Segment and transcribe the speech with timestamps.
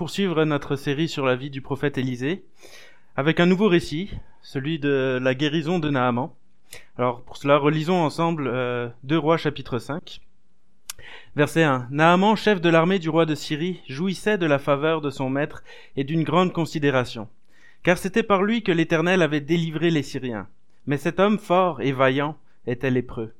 [0.00, 2.42] poursuivre notre série sur la vie du prophète Élisée
[3.16, 6.30] avec un nouveau récit, celui de la guérison de Naaman.
[6.96, 10.22] Alors pour cela, relisons ensemble euh, 2 Rois chapitre 5.
[11.36, 11.88] Verset 1.
[11.90, 15.62] Naaman, chef de l'armée du roi de Syrie, jouissait de la faveur de son maître
[15.96, 17.28] et d'une grande considération,
[17.82, 20.48] car c'était par lui que l'Éternel avait délivré les Syriens.
[20.86, 23.34] Mais cet homme fort et vaillant était lépreux.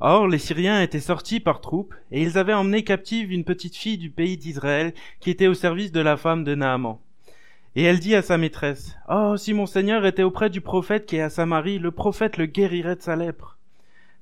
[0.00, 3.96] Or, les Syriens étaient sortis par troupes, et ils avaient emmené captive une petite fille
[3.96, 6.98] du pays d'Israël, qui était au service de la femme de Naaman.
[7.76, 11.16] Et elle dit à sa maîtresse, Oh, si mon Seigneur était auprès du prophète qui
[11.16, 13.58] est à Samarie, le prophète le guérirait de sa lèpre.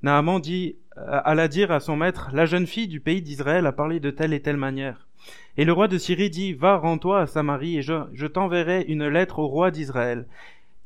[0.02, 3.98] Naaman dit, alla dire à son maître, La jeune fille du pays d'Israël a parlé
[3.98, 5.08] de telle et telle manière.
[5.56, 9.40] Et le roi de Syrie dit, Va, rends-toi à Samarie, et je t'enverrai une lettre
[9.40, 10.26] au roi d'Israël.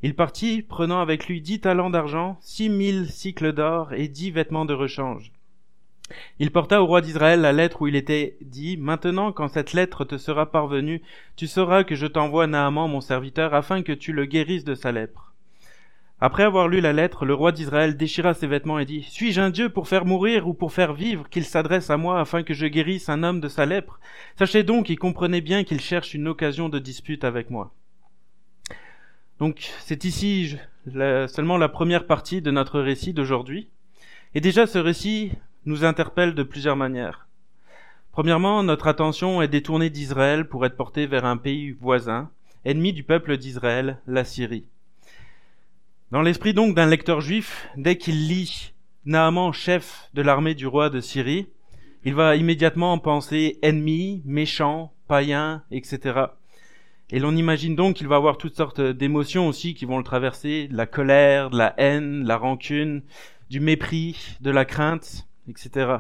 [0.03, 4.65] Il partit, prenant avec lui dix talents d'argent, six mille cycles d'or et dix vêtements
[4.65, 5.33] de rechange.
[6.39, 10.05] Il porta au roi d'Israël la lettre où il était dit, Maintenant, quand cette lettre
[10.05, 11.03] te sera parvenue,
[11.35, 14.93] tu sauras que je t'envoie Naaman, mon serviteur, afin que tu le guérisses de sa
[14.93, 15.35] lèpre.
[16.21, 19.51] Après avoir lu la lettre, le roi d'Israël déchira ses vêtements et dit, Suis-je un
[19.51, 22.67] Dieu pour faire mourir ou pour faire vivre qu'il s'adresse à moi afin que je
[22.67, 23.99] guérisse un homme de sa lèpre?
[24.37, 27.73] Sachez donc qu'il comprenait bien qu'il cherche une occasion de dispute avec moi.
[29.39, 33.69] Donc c'est ici seulement la première partie de notre récit d'aujourd'hui.
[34.35, 35.33] Et déjà ce récit
[35.65, 37.29] nous interpelle de plusieurs manières.
[38.13, 42.31] Premièrement, notre attention est détournée d'Israël pour être portée vers un pays voisin,
[42.65, 44.65] ennemi du peuple d'Israël, la Syrie.
[46.11, 48.73] Dans l'esprit donc d'un lecteur juif, dès qu'il lit
[49.05, 51.47] Naaman, chef de l'armée du roi de Syrie,
[52.05, 56.23] il va immédiatement penser ennemi, méchant, païen, etc.
[57.11, 60.69] Et l'on imagine donc qu'il va avoir toutes sortes d'émotions aussi qui vont le traverser,
[60.69, 63.03] de la colère, de la haine, de la rancune,
[63.49, 65.97] du mépris, de la crainte, etc.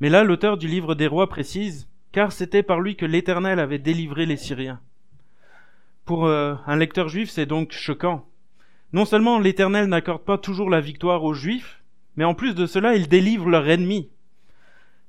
[0.00, 3.78] Mais là, l'auteur du livre des rois précise, car c'était par lui que l'Éternel avait
[3.78, 4.80] délivré les Syriens.
[6.06, 8.26] Pour euh, un lecteur juif, c'est donc choquant.
[8.92, 11.82] Non seulement l'Éternel n'accorde pas toujours la victoire aux Juifs,
[12.16, 14.08] mais en plus de cela, il délivre leur ennemi.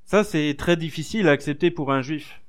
[0.04, 2.41] Ça, c'est très difficile à accepter pour un juif.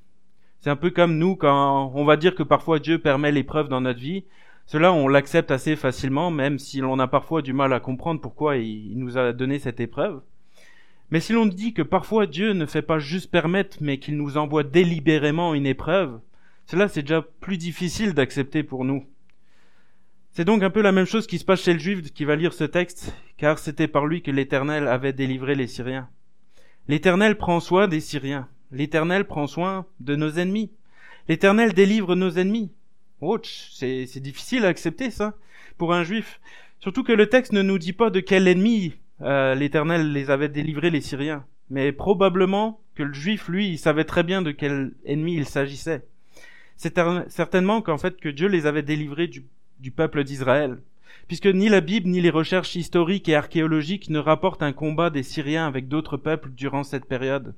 [0.62, 3.80] C'est un peu comme nous quand on va dire que parfois Dieu permet l'épreuve dans
[3.80, 4.24] notre vie.
[4.66, 8.56] Cela, on l'accepte assez facilement, même si l'on a parfois du mal à comprendre pourquoi
[8.58, 10.22] il nous a donné cette épreuve.
[11.10, 14.36] Mais si l'on dit que parfois Dieu ne fait pas juste permettre, mais qu'il nous
[14.36, 16.20] envoie délibérément une épreuve,
[16.66, 19.04] cela c'est déjà plus difficile d'accepter pour nous.
[20.30, 22.36] C'est donc un peu la même chose qui se passe chez le juif qui va
[22.36, 26.08] lire ce texte, car c'était par lui que l'Éternel avait délivré les Syriens.
[26.86, 28.48] L'Éternel prend soin des Syriens.
[28.72, 30.70] L'Éternel prend soin de nos ennemis.
[31.28, 32.72] L'Éternel délivre nos ennemis.
[33.20, 35.34] Ouch, c'est, difficile à accepter ça
[35.78, 36.40] pour un juif.
[36.80, 40.48] Surtout que le texte ne nous dit pas de quel ennemi euh, l'Éternel les avait
[40.48, 41.44] délivrés les Syriens.
[41.70, 46.04] Mais probablement que le juif, lui, savait très bien de quel ennemi il s'agissait.
[46.76, 50.78] C'est certainement qu'en fait que Dieu les avait délivrés du peuple d'Israël.
[51.28, 55.22] Puisque ni la Bible ni les recherches historiques et archéologiques ne rapportent un combat des
[55.22, 57.54] Syriens avec d'autres peuples durant cette période.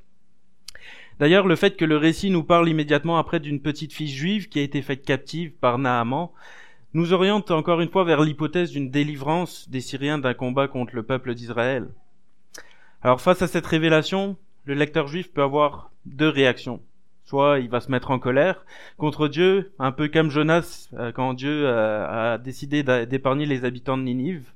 [1.18, 4.58] D'ailleurs, le fait que le récit nous parle immédiatement après d'une petite fille juive qui
[4.58, 6.28] a été faite captive par Naaman
[6.92, 11.02] nous oriente encore une fois vers l'hypothèse d'une délivrance des Syriens d'un combat contre le
[11.02, 11.88] peuple d'Israël.
[13.02, 16.80] Alors face à cette révélation, le lecteur juif peut avoir deux réactions.
[17.24, 18.64] Soit il va se mettre en colère
[18.96, 23.96] contre Dieu, un peu comme Jonas euh, quand Dieu euh, a décidé d'épargner les habitants
[23.96, 24.52] de Ninive,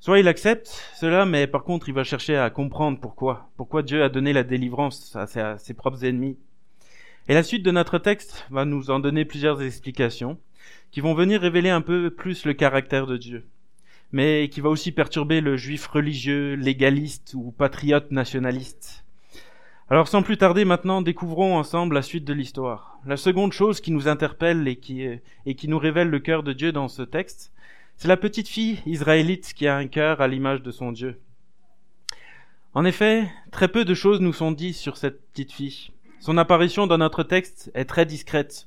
[0.00, 3.50] Soit il accepte cela, mais par contre il va chercher à comprendre pourquoi.
[3.58, 5.26] Pourquoi Dieu a donné la délivrance à
[5.58, 6.38] ses, propres ennemis.
[7.28, 10.38] Et la suite de notre texte va nous en donner plusieurs explications
[10.90, 13.44] qui vont venir révéler un peu plus le caractère de Dieu,
[14.10, 19.04] mais qui va aussi perturber le juif religieux, légaliste ou patriote nationaliste.
[19.90, 22.98] Alors sans plus tarder maintenant, découvrons ensemble la suite de l'histoire.
[23.04, 25.06] La seconde chose qui nous interpelle et qui,
[25.44, 27.52] et qui nous révèle le cœur de Dieu dans ce texte,
[28.00, 31.20] c'est la petite fille israélite qui a un cœur à l'image de son Dieu.
[32.72, 35.90] En effet, très peu de choses nous sont dites sur cette petite fille.
[36.18, 38.66] Son apparition dans notre texte est très discrète.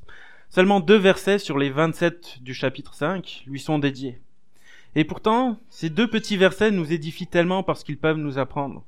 [0.51, 4.21] Seulement deux versets sur les 27 du chapitre 5 lui sont dédiés.
[4.93, 8.85] Et pourtant, ces deux petits versets nous édifient tellement parce qu'ils peuvent nous apprendre.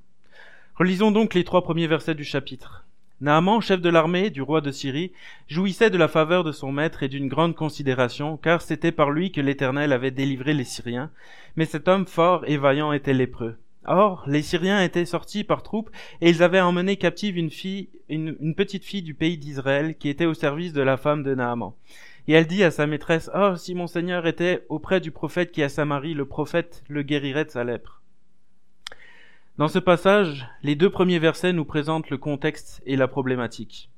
[0.76, 2.85] Relisons donc les trois premiers versets du chapitre.
[3.22, 5.14] Naaman, chef de l'armée du roi de Syrie,
[5.48, 9.32] jouissait de la faveur de son maître et d'une grande considération, car c'était par lui
[9.32, 11.10] que l'Éternel avait délivré les Syriens.
[11.56, 13.56] Mais cet homme fort et vaillant était lépreux.
[13.86, 18.54] Or, les Syriens étaient sortis par troupes, et ils avaient emmené captive une fille, une,
[18.54, 21.72] petite fille du pays d'Israël, qui était au service de la femme de Naaman.
[22.28, 25.64] Et elle dit à sa maîtresse, Oh, si mon Seigneur était auprès du prophète qui
[25.64, 28.02] a Samarie, le prophète le guérirait de sa lèpre.
[29.58, 33.90] Dans ce passage, les deux premiers versets nous présentent le contexte et la problématique.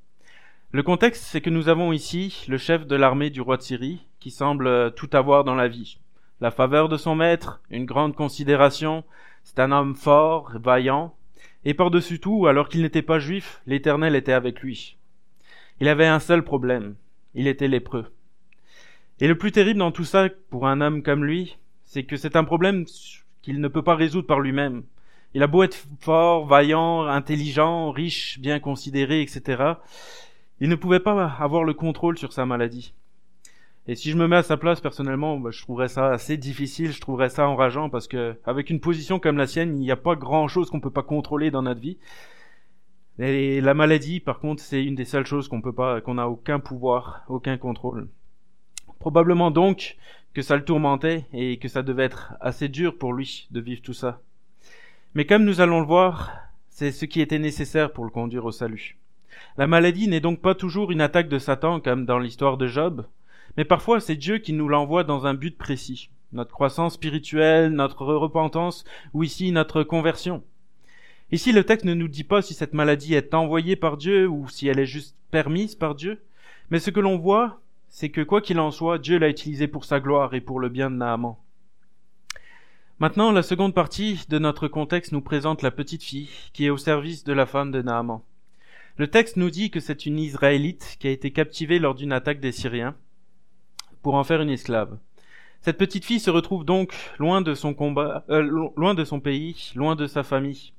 [0.72, 4.06] Le contexte, c'est que nous avons ici le chef de l'armée du roi de Syrie,
[4.20, 5.98] qui semble tout avoir dans la vie.
[6.42, 9.04] La faveur de son maître, une grande considération,
[9.44, 11.16] c'est un homme fort, vaillant,
[11.66, 14.98] et par-dessus tout, alors qu'il n'était pas juif, l'Éternel était avec lui.
[15.80, 16.94] Il avait un seul problème,
[17.34, 18.14] il était lépreux.
[19.20, 22.36] Et le plus terrible dans tout ça, pour un homme comme lui, c'est que c'est
[22.36, 22.86] un problème
[23.42, 24.84] qu'il ne peut pas résoudre par lui-même.
[25.34, 29.74] Il a beau être fort, vaillant, intelligent, riche, bien considéré, etc.
[30.60, 32.94] Il ne pouvait pas avoir le contrôle sur sa maladie.
[33.90, 36.92] Et si je me mets à sa place personnellement, bah, je trouverais ça assez difficile,
[36.92, 39.96] je trouverais ça enrageant parce que avec une position comme la sienne, il n'y a
[39.96, 41.98] pas grand chose qu'on peut pas contrôler dans notre vie.
[43.20, 46.28] Et la maladie, par contre, c'est une des seules choses qu'on peut pas, qu'on n'a
[46.28, 48.10] aucun pouvoir, aucun contrôle.
[49.00, 49.98] Probablement donc
[50.34, 53.82] que ça le tourmentait et que ça devait être assez dur pour lui de vivre
[53.82, 54.22] tout ça.
[55.18, 56.32] Mais comme nous allons le voir,
[56.70, 58.98] c'est ce qui était nécessaire pour le conduire au salut.
[59.58, 63.04] La maladie n'est donc pas toujours une attaque de Satan comme dans l'histoire de Job,
[63.58, 66.12] mais parfois c'est Dieu qui nous l'envoie dans un but précis.
[66.34, 68.86] Notre croissance spirituelle, notre repentance,
[69.16, 70.44] ou ici notre conversion.
[71.32, 74.48] Ici le texte ne nous dit pas si cette maladie est envoyée par Dieu ou
[74.48, 76.22] si elle est juste permise par Dieu,
[76.70, 77.60] mais ce que l'on voit,
[77.90, 80.70] c'est que quoi qu'il en soit, Dieu l'a utilisé pour sa gloire et pour le
[80.70, 81.38] bien de Naaman.
[83.00, 86.78] Maintenant, la seconde partie de notre contexte nous présente la petite fille qui est au
[86.78, 88.24] service de la femme de Naaman.
[88.98, 92.40] Le texte nous dit que c'est une Israélite qui a été captivée lors d'une attaque
[92.40, 92.96] des Syriens
[94.02, 94.98] pour en faire une esclave.
[95.62, 99.74] Cette petite fille se retrouve donc loin de son combat, euh, loin de son pays,
[99.76, 100.74] loin de sa famille.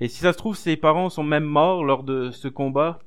[0.00, 2.98] Et si ça se trouve, ses parents sont même morts lors de ce combat.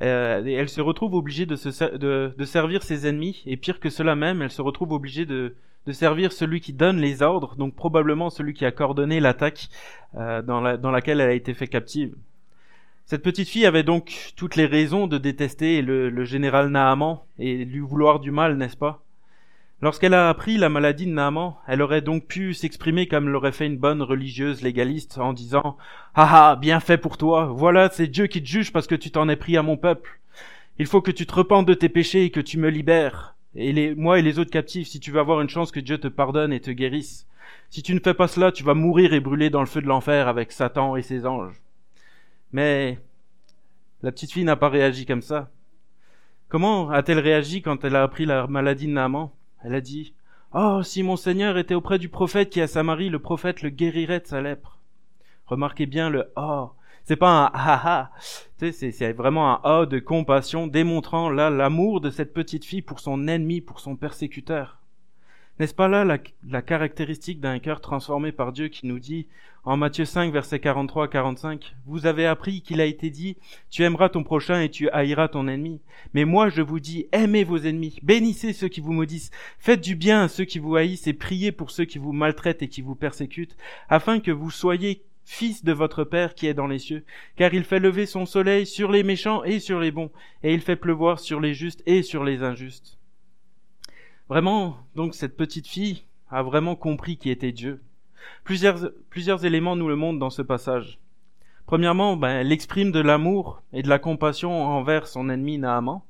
[0.00, 3.90] Euh, elle se retrouve obligée de, se, de, de, servir ses ennemis, et pire que
[3.90, 5.54] cela même, elle se retrouve obligée de,
[5.86, 9.68] de servir celui qui donne les ordres, donc probablement celui qui a coordonné l'attaque
[10.16, 12.14] euh, dans, la, dans laquelle elle a été fait captive.
[13.10, 17.80] Cette petite fille avait donc toutes les raisons de détester le, général Naaman et lui
[17.80, 19.02] vouloir du mal, n'est-ce pas?
[19.82, 23.66] Lorsqu'elle a appris la maladie de Naaman, elle aurait donc pu s'exprimer comme l'aurait fait
[23.66, 25.76] une bonne religieuse légaliste en disant
[26.14, 29.10] Ah ah, bien fait pour toi, voilà, c'est Dieu qui te juge parce que tu
[29.10, 30.20] t'en es pris à mon peuple.
[30.78, 33.34] Il faut que tu te repentes de tes péchés et que tu me libères.
[33.54, 35.98] Et les, moi et les autres captifs, si tu veux avoir une chance que Dieu
[35.98, 37.26] te pardonne et te guérisse.
[37.68, 39.86] Si tu ne fais pas cela, tu vas mourir et brûler dans le feu de
[39.86, 41.60] l'enfer avec Satan et ses anges.
[42.52, 42.98] Mais
[44.02, 45.50] la petite fille n'a pas réagi comme ça.
[46.48, 49.30] Comment a-t-elle réagi quand elle a appris la maladie de Naaman?
[49.62, 50.14] Elle a dit
[50.52, 54.20] Oh, si mon Seigneur était auprès du prophète qui a Samarie, le prophète le guérirait
[54.20, 54.78] de sa lèpre.
[55.46, 56.70] Remarquez bien le oh.
[57.04, 58.10] C'est pas un ah ah.
[58.58, 63.26] C'est vraiment un oh de compassion démontrant là l'amour de cette petite fille pour son
[63.26, 64.80] ennemi, pour son persécuteur.
[65.60, 66.06] N'est-ce pas là
[66.48, 69.26] la, caractéristique d'un cœur transformé par Dieu qui nous dit
[69.64, 73.36] en Matthieu 5 verset 43 à 45 Vous avez appris qu'il a été dit
[73.68, 75.82] Tu aimeras ton prochain et tu haïras ton ennemi.
[76.14, 79.96] Mais moi je vous dis aimez vos ennemis, bénissez ceux qui vous maudissent, faites du
[79.96, 82.80] bien à ceux qui vous haïssent et priez pour ceux qui vous maltraitent et qui
[82.80, 83.58] vous persécutent,
[83.90, 87.04] afin que vous soyez fils de votre Père qui est dans les cieux,
[87.36, 90.10] car il fait lever son soleil sur les méchants et sur les bons,
[90.42, 92.98] et il fait pleuvoir sur les justes et sur les injustes.
[94.28, 97.80] Vraiment, donc cette petite fille a vraiment compris qui était Dieu.
[98.42, 100.98] Plusieurs, éléments nous le montrent dans ce passage.
[101.64, 106.02] Premièrement, ben, elle exprime de l'amour et de la compassion envers son ennemi Naaman.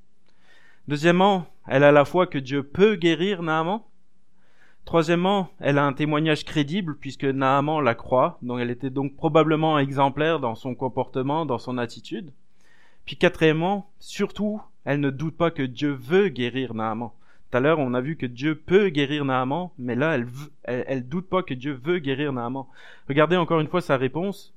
[0.88, 3.82] Deuxièmement, elle a la foi que Dieu peut guérir Naaman.
[4.90, 9.78] Troisièmement, elle a un témoignage crédible puisque Naaman la croit, donc elle était donc probablement
[9.78, 12.32] exemplaire dans son comportement, dans son attitude.
[13.06, 17.10] Puis quatrièmement, surtout, elle ne doute pas que Dieu veut guérir Naaman.
[17.10, 20.26] Tout à l'heure, on a vu que Dieu peut guérir Naaman, mais là, elle,
[20.64, 22.66] elle, doute pas que Dieu veut guérir Naaman.
[23.06, 24.52] Regardez encore une fois sa réponse.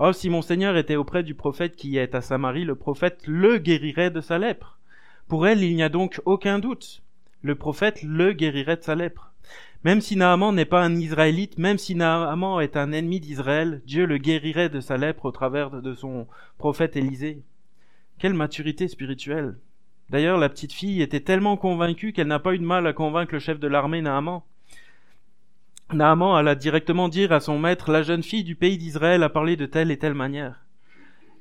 [0.00, 3.58] Oh, si mon Seigneur était auprès du prophète qui est à Samarie, le prophète le
[3.58, 4.80] guérirait de sa lèpre.
[5.28, 7.04] Pour elle, il n'y a donc aucun doute.
[7.42, 9.28] Le prophète le guérirait de sa lèpre.
[9.84, 14.06] Même si Naaman n'est pas un Israélite, même si Naaman est un ennemi d'Israël, Dieu
[14.06, 16.26] le guérirait de sa lèpre au travers de son
[16.58, 17.44] prophète Élisée.
[18.18, 19.56] Quelle maturité spirituelle.
[20.10, 23.34] D'ailleurs, la petite fille était tellement convaincue qu'elle n'a pas eu de mal à convaincre
[23.34, 24.42] le chef de l'armée Naaman.
[25.92, 29.54] Naaman alla directement dire à son maître, la jeune fille du pays d'Israël a parlé
[29.56, 30.64] de telle et telle manière.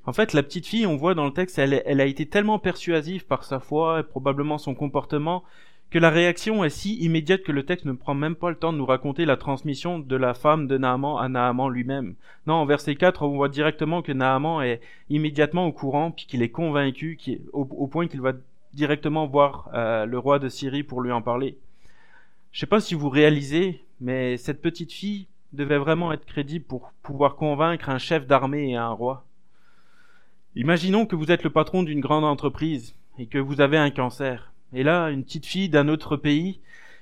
[0.05, 2.59] En fait, la petite fille, on voit dans le texte, elle, elle a été tellement
[2.59, 5.43] persuasive par sa foi et probablement son comportement
[5.89, 8.73] que la réaction est si immédiate que le texte ne prend même pas le temps
[8.73, 12.15] de nous raconter la transmission de la femme de Naaman à Naaman lui-même.
[12.45, 16.41] Non, en verset 4, on voit directement que Naaman est immédiatement au courant, puis qu'il
[16.41, 17.17] est convaincu,
[17.53, 18.33] au point qu'il va
[18.73, 21.57] directement voir euh, le roi de Syrie pour lui en parler.
[22.51, 26.91] Je sais pas si vous réalisez, mais cette petite fille devait vraiment être crédible pour
[27.01, 29.25] pouvoir convaincre un chef d'armée et un roi.
[30.55, 34.51] Imaginons que vous êtes le patron d'une grande entreprise et que vous avez un cancer.
[34.73, 36.59] Et là, une petite fille d'un autre pays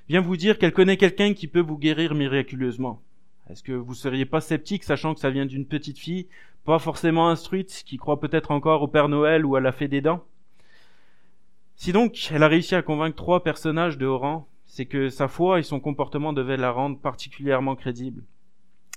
[0.08, 3.02] vient vous dire qu'elle connaît quelqu'un qui peut vous guérir miraculeusement.
[3.50, 6.26] Est-ce que vous seriez pas sceptique sachant que ça vient d'une petite fille,
[6.64, 10.00] pas forcément instruite, qui croit peut-être encore au Père Noël ou à la fée des
[10.00, 10.24] dents?
[11.76, 15.28] Si donc elle a réussi à convaincre trois personnages de haut rang, c'est que sa
[15.28, 18.24] foi et son comportement devaient la rendre particulièrement crédible.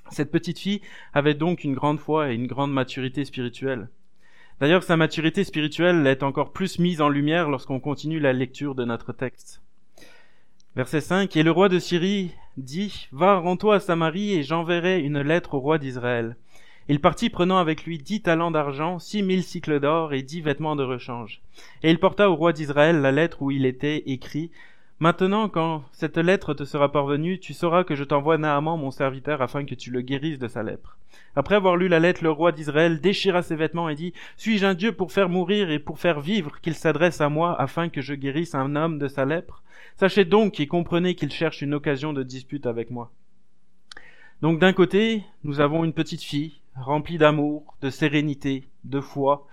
[0.09, 0.81] Cette petite fille
[1.13, 3.89] avait donc une grande foi et une grande maturité spirituelle.
[4.59, 8.83] D'ailleurs, sa maturité spirituelle est encore plus mise en lumière lorsqu'on continue la lecture de
[8.83, 9.61] notre texte.
[10.75, 11.35] Verset 5.
[11.37, 15.59] Et le roi de Syrie dit, Va, rends-toi à Samarie et j'enverrai une lettre au
[15.59, 16.35] roi d'Israël.
[16.89, 20.75] Il partit prenant avec lui dix talents d'argent, six mille cycles d'or et dix vêtements
[20.75, 21.41] de rechange.
[21.83, 24.51] Et il porta au roi d'Israël la lettre où il était écrit,
[25.01, 29.41] Maintenant, quand cette lettre te sera parvenue, tu sauras que je t'envoie Naaman mon serviteur
[29.41, 30.97] afin que tu le guérisses de sa lèpre.
[31.37, 34.73] Après avoir lu la lettre, le roi d'Israël déchira ses vêtements et dit, Suis-je un
[34.73, 38.13] Dieu pour faire mourir et pour faire vivre qu'il s'adresse à moi afin que je
[38.13, 39.63] guérisse un homme de sa lèpre?
[39.95, 43.09] Sachez donc et comprenez qu'il cherche une occasion de dispute avec moi.
[44.41, 49.47] Donc d'un côté, nous avons une petite fille, remplie d'amour, de sérénité, de foi,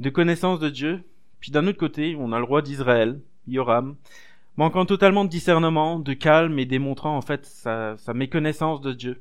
[0.00, 1.04] de connaissance de Dieu.
[1.38, 3.94] Puis d'un autre côté, on a le roi d'Israël, Yoram,
[4.56, 9.20] manquant totalement de discernement, de calme et démontrant en fait sa, méconnaissance de Dieu.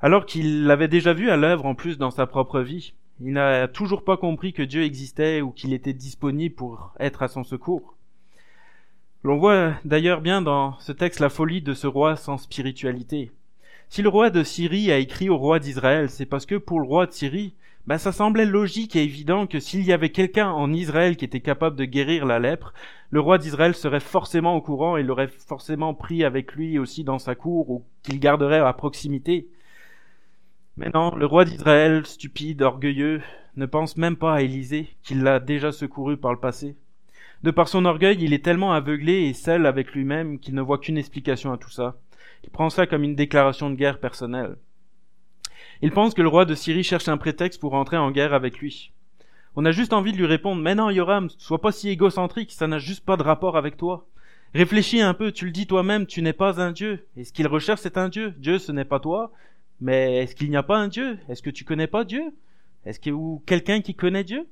[0.00, 3.66] Alors qu'il l'avait déjà vu à l'œuvre en plus dans sa propre vie, il n'a
[3.66, 7.96] toujours pas compris que Dieu existait ou qu'il était disponible pour être à son secours.
[9.24, 13.32] L'on voit d'ailleurs bien dans ce texte la folie de ce roi sans spiritualité.
[13.88, 16.86] Si le roi de Syrie a écrit au roi d'Israël, c'est parce que pour le
[16.86, 17.54] roi de Syrie,
[17.88, 21.40] ben, ça semblait logique et évident que s'il y avait quelqu'un en Israël qui était
[21.40, 22.74] capable de guérir la lèpre,
[23.08, 27.18] le roi d'Israël serait forcément au courant et l'aurait forcément pris avec lui aussi dans
[27.18, 29.48] sa cour ou qu'il garderait à proximité.
[30.76, 33.22] Mais non, le roi d'Israël, stupide, orgueilleux,
[33.56, 36.76] ne pense même pas à Élisée, qu'il l'a déjà secouru par le passé.
[37.42, 40.76] De par son orgueil, il est tellement aveuglé et seul avec lui-même qu'il ne voit
[40.76, 41.96] qu'une explication à tout ça.
[42.44, 44.56] Il prend ça comme une déclaration de guerre personnelle.
[45.80, 48.58] Il pense que le roi de Syrie cherche un prétexte pour entrer en guerre avec
[48.58, 48.92] lui.
[49.54, 52.66] On a juste envie de lui répondre, mais non, Yoram, sois pas si égocentrique, ça
[52.66, 54.06] n'a juste pas de rapport avec toi.
[54.54, 57.06] Réfléchis un peu, tu le dis toi-même, tu n'es pas un dieu.
[57.16, 58.34] Et ce qu'il recherche, c'est un dieu.
[58.38, 59.30] Dieu, ce n'est pas toi.
[59.80, 61.18] Mais est-ce qu'il n'y a pas un dieu?
[61.28, 62.22] Est-ce que tu connais pas Dieu?
[62.84, 64.48] Est-ce qu'il y a quelqu'un qui connaît Dieu?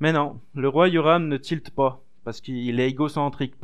[0.00, 3.54] Mais non, le roi Yoram ne tilte pas, parce qu'il est égocentrique,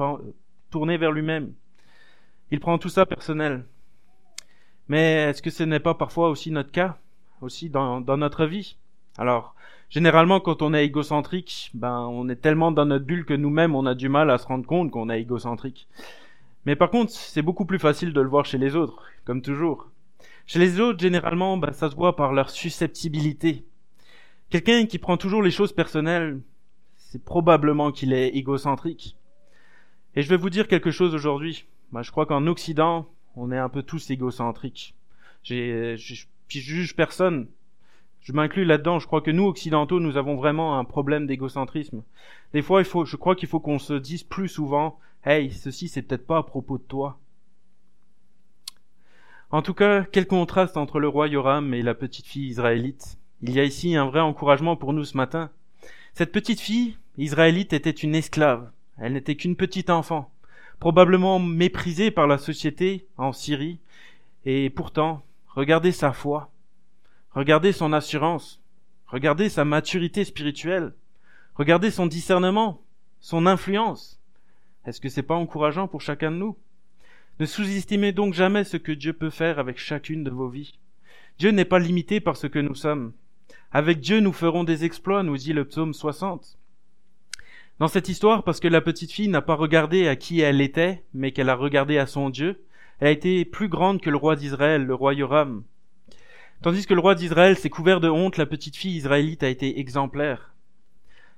[0.70, 1.52] tourné vers lui-même.
[2.50, 3.64] Il prend tout ça personnel.
[4.88, 6.98] Mais est-ce que ce n'est pas parfois aussi notre cas,
[7.40, 8.76] aussi dans, dans notre vie?
[9.18, 9.54] Alors,
[9.90, 13.86] généralement, quand on est égocentrique, ben, on est tellement dans notre bulle que nous-mêmes, on
[13.86, 15.88] a du mal à se rendre compte qu'on est égocentrique.
[16.64, 19.90] Mais par contre, c'est beaucoup plus facile de le voir chez les autres, comme toujours.
[20.46, 23.64] Chez les autres, généralement, ben, ça se voit par leur susceptibilité.
[24.50, 26.40] Quelqu'un qui prend toujours les choses personnelles,
[26.96, 29.16] c'est probablement qu'il est égocentrique.
[30.14, 31.66] Et je vais vous dire quelque chose aujourd'hui.
[31.92, 33.06] Ben, je crois qu'en Occident,
[33.38, 34.94] on est un peu tous égocentriques.
[35.42, 37.48] J'ai, je, juge personne.
[38.20, 38.98] Je m'inclus là-dedans.
[38.98, 42.02] Je crois que nous, occidentaux, nous avons vraiment un problème d'égocentrisme.
[42.52, 45.88] Des fois, il faut, je crois qu'il faut qu'on se dise plus souvent, hey, ceci,
[45.88, 47.18] c'est peut-être pas à propos de toi.
[49.50, 53.18] En tout cas, quel contraste entre le roi Yoram et la petite fille israélite.
[53.40, 55.50] Il y a ici un vrai encouragement pour nous ce matin.
[56.12, 58.70] Cette petite fille, israélite, était une esclave.
[58.98, 60.30] Elle n'était qu'une petite enfant
[60.78, 63.78] probablement méprisé par la société en Syrie,
[64.44, 66.50] et pourtant, regardez sa foi,
[67.32, 68.62] regardez son assurance,
[69.06, 70.94] regardez sa maturité spirituelle,
[71.54, 72.80] regardez son discernement,
[73.20, 74.20] son influence.
[74.84, 76.56] Est-ce que c'est pas encourageant pour chacun de nous?
[77.40, 80.78] Ne sous-estimez donc jamais ce que Dieu peut faire avec chacune de vos vies.
[81.38, 83.12] Dieu n'est pas limité par ce que nous sommes.
[83.70, 86.57] Avec Dieu nous ferons des exploits, nous dit le psaume 60
[87.78, 91.04] dans cette histoire parce que la petite fille n'a pas regardé à qui elle était,
[91.14, 92.64] mais qu'elle a regardé à son Dieu.
[92.98, 95.62] Elle a été plus grande que le roi d'Israël, le roi Yoram.
[96.62, 99.78] Tandis que le roi d'Israël s'est couvert de honte, la petite fille israélite a été
[99.78, 100.54] exemplaire.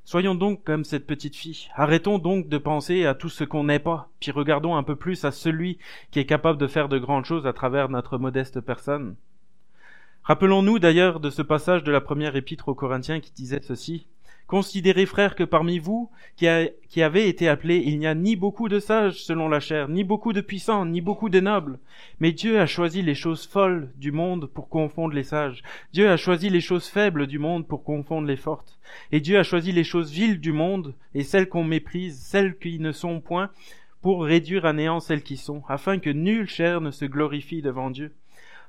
[0.05, 1.69] Soyons donc comme cette petite fille.
[1.75, 5.25] Arrêtons donc de penser à tout ce qu'on n'est pas, puis regardons un peu plus
[5.27, 5.79] à celui
[6.11, 9.15] qui est capable de faire de grandes choses à travers notre modeste personne.
[10.23, 14.07] Rappelons-nous d'ailleurs de ce passage de la première épître aux Corinthiens qui disait ceci.
[14.51, 18.81] Considérez, frères, que parmi vous, qui, avez été appelés, il n'y a ni beaucoup de
[18.81, 21.79] sages selon la chair, ni beaucoup de puissants, ni beaucoup de nobles.
[22.19, 25.63] Mais Dieu a choisi les choses folles du monde pour confondre les sages.
[25.93, 28.81] Dieu a choisi les choses faibles du monde pour confondre les fortes.
[29.13, 32.81] Et Dieu a choisi les choses viles du monde, et celles qu'on méprise, celles qui
[32.81, 33.51] ne sont point,
[34.03, 37.91] pour réduire à néant celles qui sont, afin que nulle chair ne se glorifie devant
[37.91, 38.13] Dieu.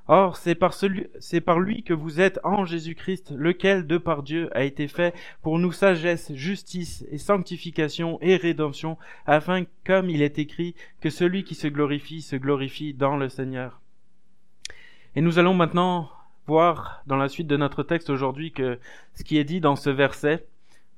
[0.08, 4.22] Or, c'est par, celui, c'est par lui que vous êtes en Jésus-Christ, lequel, de par
[4.22, 10.22] Dieu, a été fait pour nous sagesse, justice et sanctification et rédemption, afin, comme il
[10.22, 13.80] est écrit, que celui qui se glorifie se glorifie dans le Seigneur.
[15.14, 16.10] Et nous allons maintenant
[16.46, 18.80] voir dans la suite de notre texte aujourd'hui que
[19.14, 20.46] ce qui est dit dans ce verset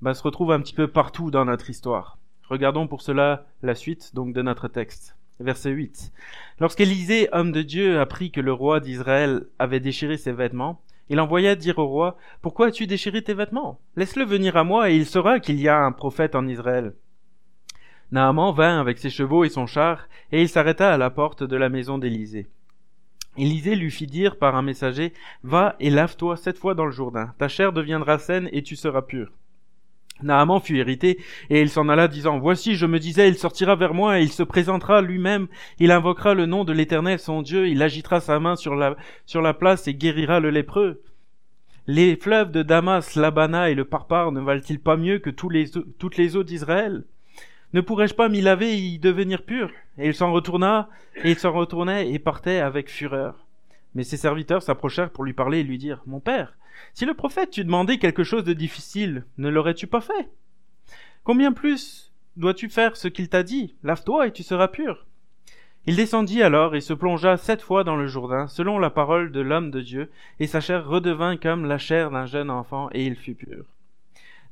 [0.01, 2.19] bah, se retrouve un petit peu partout dans notre histoire.
[2.49, 5.17] Regardons pour cela la suite donc de notre texte.
[5.41, 6.13] Verset 8.
[6.61, 11.55] Lorsqu'Élisée, homme de Dieu, apprit que le roi d'Israël avait déchiré ses vêtements, il envoya
[11.55, 13.81] dire au roi, Pourquoi as-tu déchiré tes vêtements?
[13.97, 16.95] Laisse-le venir à moi, et il saura qu'il y a un prophète en Israël.
[18.13, 21.57] Naaman vint avec ses chevaux et son char, et il s'arrêta à la porte de
[21.57, 22.47] la maison d'Élisée.
[23.37, 25.13] Élisée lui fit dire par un messager,
[25.43, 29.03] Va et lave-toi sept fois dans le Jourdain, ta chair deviendra saine et tu seras
[29.03, 29.33] pur.
[30.23, 31.19] Naaman fut irrité,
[31.51, 34.33] et il s'en alla disant, Voici, je me disais, il sortira vers moi, et il
[34.33, 38.57] se présentera lui-même, il invoquera le nom de l'Éternel son Dieu, il agitera sa main
[38.57, 41.03] sur la, place et guérira le lépreux.
[41.87, 46.37] Les fleuves de Damas, l'Abana et le Parpar ne valent-ils pas mieux que toutes les
[46.37, 47.05] eaux d'Israël?
[47.75, 49.69] Ne pourrais-je pas m'y laver et y devenir pur?
[49.99, 50.89] Et il s'en retourna,
[51.25, 53.45] et il s'en retournait et partait avec fureur.
[53.97, 56.57] Mais ses serviteurs s'approchèrent pour lui parler et lui dire, Mon père,
[56.93, 60.31] si le prophète t'eût demandé quelque chose de difficile, ne l'aurais-tu pas fait?
[61.23, 63.75] Combien plus dois-tu faire ce qu'il t'a dit?
[63.83, 65.07] Lave-toi et tu seras pur.
[65.87, 69.41] Il descendit alors et se plongea sept fois dans le Jourdain, selon la parole de
[69.41, 73.17] l'homme de Dieu, et sa chair redevint comme la chair d'un jeune enfant, et il
[73.17, 73.65] fut pur.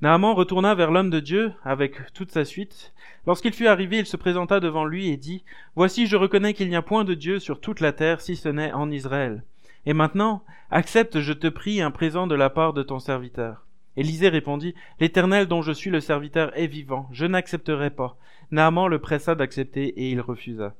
[0.03, 2.93] Naaman retourna vers l'homme de Dieu avec toute sa suite.
[3.27, 5.45] Lorsqu'il fut arrivé, il se présenta devant lui et dit,
[5.77, 8.49] Voici, je reconnais qu'il n'y a point de Dieu sur toute la terre si ce
[8.49, 9.45] n'est en Israël.
[9.87, 13.67] Et maintenant, accepte, je te prie, un présent de la part de ton serviteur.
[13.97, 18.17] Élisée répondit, L'Éternel dont je suis le serviteur est vivant, je n'accepterai pas.
[18.51, 20.75] Naaman le pressa d'accepter et il refusa.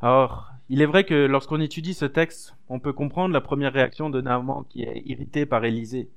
[0.00, 4.10] Or, il est vrai que lorsqu'on étudie ce texte, on peut comprendre la première réaction
[4.10, 6.08] de Naaman qui est irrité par Élisée.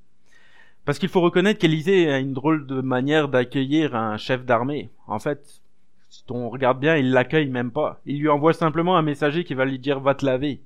[0.86, 4.90] Parce qu'il faut reconnaître qu'Élisée a une drôle de manière d'accueillir un chef d'armée.
[5.08, 5.62] En fait,
[6.10, 8.00] si on regarde bien, il l'accueille même pas.
[8.06, 10.62] Il lui envoie simplement un messager qui va lui dire va te laver.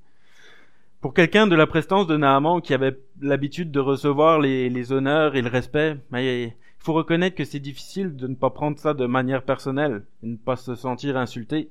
[1.02, 5.42] Pour quelqu'un de la prestance de Naaman qui avait l'habitude de recevoir les, honneurs et
[5.42, 9.44] le respect, il faut reconnaître que c'est difficile de ne pas prendre ça de manière
[9.44, 11.70] personnelle et ne pas se sentir insulté.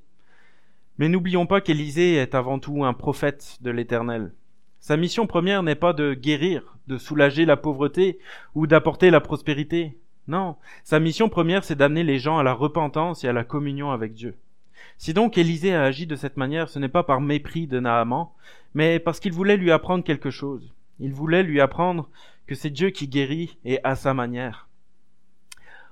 [0.97, 4.33] Mais n'oublions pas qu'Élisée est avant tout un prophète de l'Éternel.
[4.81, 8.19] Sa mission première n'est pas de guérir, de soulager la pauvreté
[8.55, 9.99] ou d'apporter la prospérité.
[10.27, 13.91] Non, sa mission première c'est d'amener les gens à la repentance et à la communion
[13.91, 14.37] avec Dieu.
[14.97, 18.29] Si donc Élisée a agi de cette manière, ce n'est pas par mépris de Naaman,
[18.75, 20.75] mais parce qu'il voulait lui apprendre quelque chose.
[21.01, 22.09] Il voulait lui apprendre
[22.47, 24.69] que c'est Dieu qui guérit et à sa manière.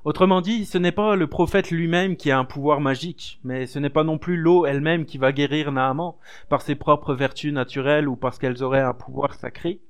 [0.04, 3.80] Autrement dit, ce n'est pas le prophète lui-même qui a un pouvoir magique, mais ce
[3.80, 6.14] n'est pas non plus l'eau elle-même qui va guérir Naaman
[6.48, 9.80] par ses propres vertus naturelles ou parce qu'elles auraient un pouvoir sacré.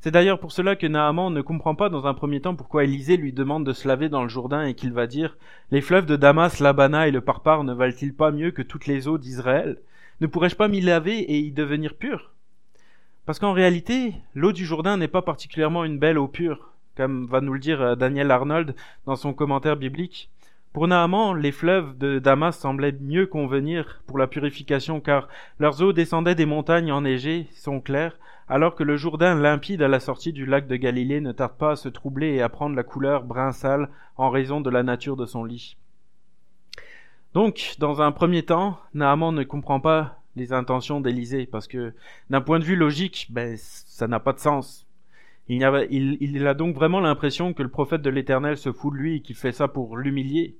[0.00, 3.16] C'est d'ailleurs pour cela que Naaman ne comprend pas dans un premier temps pourquoi Élisée
[3.16, 5.36] lui demande de se laver dans le Jourdain et qu'il va dire
[5.70, 9.06] Les fleuves de Damas, l'Abana et le Parpar ne valent-ils pas mieux que toutes les
[9.06, 9.78] eaux d'Israël?
[10.20, 12.32] Ne pourrais-je pas m'y laver et y devenir pur?
[13.24, 17.40] Parce qu'en réalité, l'eau du Jourdain n'est pas particulièrement une belle eau pure, comme va
[17.40, 18.74] nous le dire euh, Daniel Arnold
[19.06, 20.28] dans son commentaire biblique.
[20.72, 25.28] Pour Naaman, les fleuves de Damas semblaient mieux convenir pour la purification car
[25.60, 30.00] leurs eaux descendaient des montagnes enneigées, sont claires, alors que le Jourdain limpide à la
[30.00, 32.82] sortie du lac de Galilée ne tarde pas à se troubler et à prendre la
[32.82, 35.76] couleur brun sale en raison de la nature de son lit.
[37.38, 41.94] Donc, dans un premier temps, Naaman ne comprend pas les intentions d'Élisée, parce que
[42.30, 44.88] d'un point de vue logique, ben, ça n'a pas de sens.
[45.48, 49.14] Il, a, a donc vraiment l'impression que le prophète de l'Éternel se fout de lui
[49.14, 50.56] et qu'il fait ça pour l'humilier.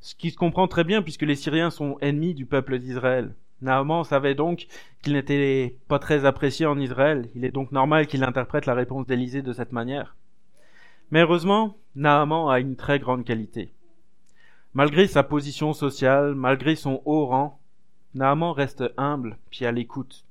[0.00, 3.34] Ce qui se comprend très bien puisque les Syriens sont ennemis du peuple d'Israël.
[3.60, 4.68] Naaman savait donc
[5.02, 7.28] qu'il n'était pas très apprécié en Israël.
[7.34, 10.14] Il est donc normal qu'il interprète la réponse d'Élisée de cette manière.
[11.10, 13.72] Mais heureusement, Naaman a une très grande qualité.
[14.72, 17.58] Malgré sa position sociale, malgré son haut rang,
[18.14, 20.24] Naaman reste humble puis à l'écoute.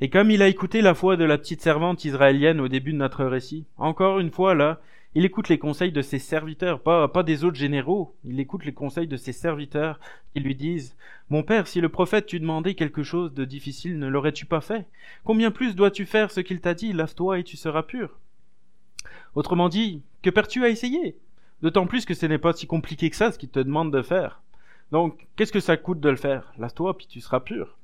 [0.00, 2.98] Et comme il a écouté la foi de la petite servante israélienne au début de
[2.98, 4.80] notre récit, encore une fois là,
[5.14, 8.14] il écoute les conseils de ses serviteurs, pas, des autres généraux.
[8.24, 10.00] Il écoute les conseils de ses serviteurs
[10.32, 10.96] qui lui disent
[11.28, 14.86] Mon père, si le prophète t'eût demandé quelque chose de difficile, ne l'aurais-tu pas fait?
[15.24, 16.92] Combien plus dois-tu faire ce qu'il t'a dit?
[16.92, 18.18] Lave-toi et tu seras pur.
[19.34, 21.16] Autrement dit, que perds-tu à essayer?
[21.62, 24.02] D'autant plus que ce n'est pas si compliqué que ça ce qu'il te demande de
[24.02, 24.42] faire.
[24.92, 26.52] Donc, qu'est-ce que ça coûte de le faire?
[26.58, 27.76] Lave-toi puis tu seras pur.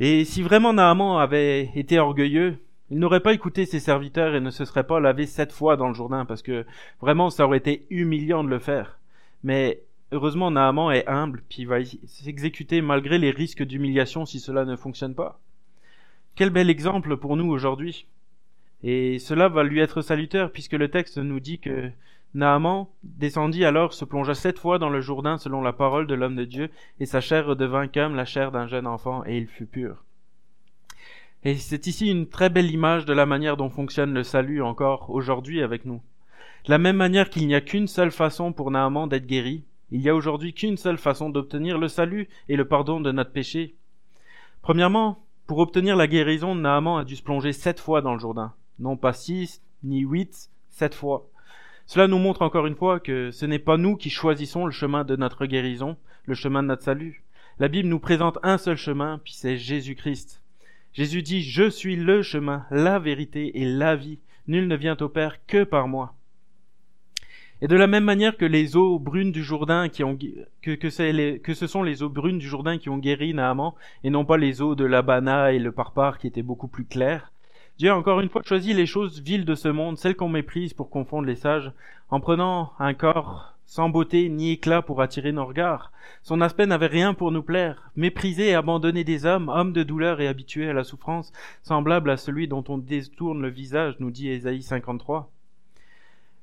[0.00, 2.58] Et si vraiment Naaman avait été orgueilleux,
[2.90, 5.88] il n'aurait pas écouté ses serviteurs et ne se serait pas lavé sept fois dans
[5.88, 6.66] le Jourdain parce que
[7.00, 8.98] vraiment ça aurait été humiliant de le faire.
[9.44, 14.76] Mais heureusement Naaman est humble puis va s'exécuter malgré les risques d'humiliation si cela ne
[14.76, 15.40] fonctionne pas.
[16.34, 18.06] Quel bel exemple pour nous aujourd'hui.
[18.82, 21.90] Et cela va lui être salutaire puisque le texte nous dit que
[22.34, 26.36] Naaman descendit alors, se plongea sept fois dans le Jourdain selon la parole de l'homme
[26.36, 29.66] de Dieu, et sa chair redevint comme la chair d'un jeune enfant, et il fut
[29.66, 30.04] pur.
[31.44, 35.10] Et c'est ici une très belle image de la manière dont fonctionne le salut encore
[35.10, 36.00] aujourd'hui avec nous.
[36.66, 40.08] La même manière qu'il n'y a qu'une seule façon pour Naaman d'être guéri, il n'y
[40.08, 43.74] a aujourd'hui qu'une seule façon d'obtenir le salut et le pardon de notre péché.
[44.62, 48.54] Premièrement, pour obtenir la guérison, Naaman a dû se plonger sept fois dans le Jourdain.
[48.78, 51.28] Non pas six, ni huit, sept fois.
[51.86, 55.04] Cela nous montre encore une fois que ce n'est pas nous qui choisissons le chemin
[55.04, 57.24] de notre guérison, le chemin de notre salut.
[57.58, 60.42] La Bible nous présente un seul chemin, puis c'est Jésus-Christ.
[60.92, 64.18] Jésus dit, Je suis le chemin, la vérité et la vie.
[64.48, 66.14] Nul ne vient au Père que par moi.
[67.62, 70.18] Et de la même manière que les eaux brunes du Jourdain qui ont
[70.62, 74.36] que, ce sont les eaux brunes du Jourdain qui ont guéri Naaman et non pas
[74.36, 77.30] les eaux de l'Abana et le Parpar qui étaient beaucoup plus claires.
[77.82, 80.88] Dieu encore une fois choisi les choses viles de ce monde, celles qu'on méprise pour
[80.88, 81.72] confondre les sages,
[82.10, 85.90] en prenant un corps sans beauté ni éclat pour attirer nos regards.
[86.22, 90.20] Son aspect n'avait rien pour nous plaire, méprisé et abandonné des hommes, hommes de douleur
[90.20, 91.32] et habitués à la souffrance,
[91.64, 95.32] semblable à celui dont on détourne le visage, nous dit Ésaïe 53.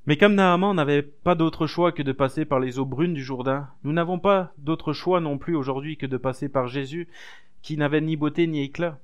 [0.04, 3.24] Mais comme Naaman n'avait pas d'autre choix que de passer par les eaux brunes du
[3.24, 7.08] Jourdain, nous n'avons pas d'autre choix non plus aujourd'hui que de passer par Jésus,
[7.62, 8.98] qui n'avait ni beauté ni éclat.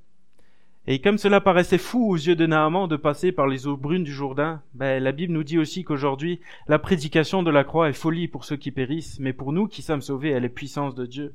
[0.89, 4.05] Et comme cela paraissait fou aux yeux de Naaman de passer par les eaux brunes
[4.05, 7.93] du Jourdain, ben, la Bible nous dit aussi qu'aujourd'hui, la prédication de la croix est
[7.93, 11.05] folie pour ceux qui périssent, mais pour nous qui sommes sauvés, elle est puissance de
[11.05, 11.35] Dieu.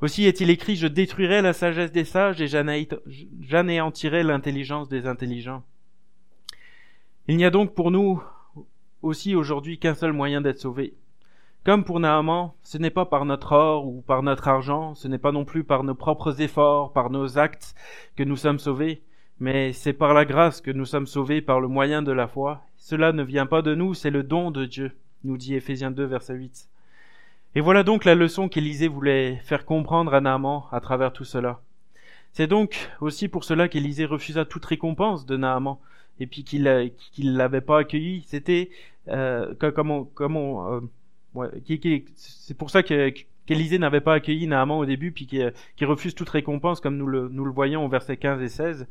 [0.00, 5.62] Aussi est-il écrit, je détruirai la sagesse des sages et j'anéantirai l'intelligence des intelligents.
[7.28, 8.22] Il n'y a donc pour nous
[9.02, 10.94] aussi aujourd'hui qu'un seul moyen d'être sauvé.
[11.64, 15.16] Comme pour Naaman, ce n'est pas par notre or ou par notre argent, ce n'est
[15.16, 17.74] pas non plus par nos propres efforts, par nos actes
[18.16, 19.02] que nous sommes sauvés,
[19.40, 22.60] mais c'est par la grâce que nous sommes sauvés par le moyen de la foi.
[22.76, 24.92] Cela ne vient pas de nous, c'est le don de Dieu,
[25.24, 26.68] nous dit Ephésiens 2 verset 8.
[27.54, 31.62] Et voilà donc la leçon qu'Élisée voulait faire comprendre à Naaman à travers tout cela.
[32.32, 35.78] C'est donc aussi pour cela qu'Élisée refusa toute récompense de Naaman,
[36.20, 38.22] et puis qu'il qu'il l'avait pas accueilli.
[38.26, 38.68] C'était
[39.08, 40.80] euh, comment comment euh,
[42.16, 43.12] c'est pour ça que
[43.46, 47.28] qu'Élisée n'avait pas accueilli Naaman au début, puis qui, refuse toute récompense, comme nous le,
[47.28, 48.86] nous le voyons au verset 15 et 16.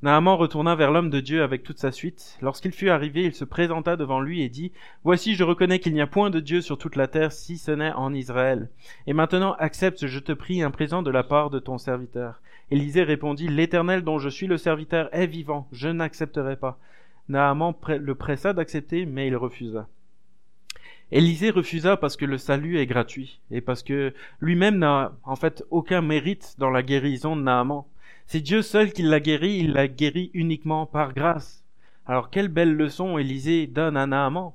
[0.00, 2.38] Naaman retourna vers l'homme de Dieu avec toute sa suite.
[2.40, 4.70] Lorsqu'il fut arrivé, il se présenta devant lui et dit,
[5.02, 7.72] Voici, je reconnais qu'il n'y a point de Dieu sur toute la terre si ce
[7.72, 8.68] n'est en Israël.
[9.08, 12.40] Et maintenant accepte, je te prie, un présent de la part de ton serviteur.
[12.70, 16.78] Élisée répondit, L'Éternel dont je suis le serviteur est vivant, je n'accepterai pas.
[17.28, 19.88] Naaman le pressa d'accepter, mais il refusa.
[21.10, 25.64] Élisée refusa parce que le salut est gratuit et parce que lui-même n'a en fait
[25.70, 27.84] aucun mérite dans la guérison de Naaman.
[28.26, 31.64] C'est Dieu seul qui l'a guéri, il l'a guéri uniquement par grâce.
[32.06, 34.52] Alors quelle belle leçon Élisée donne à Naaman.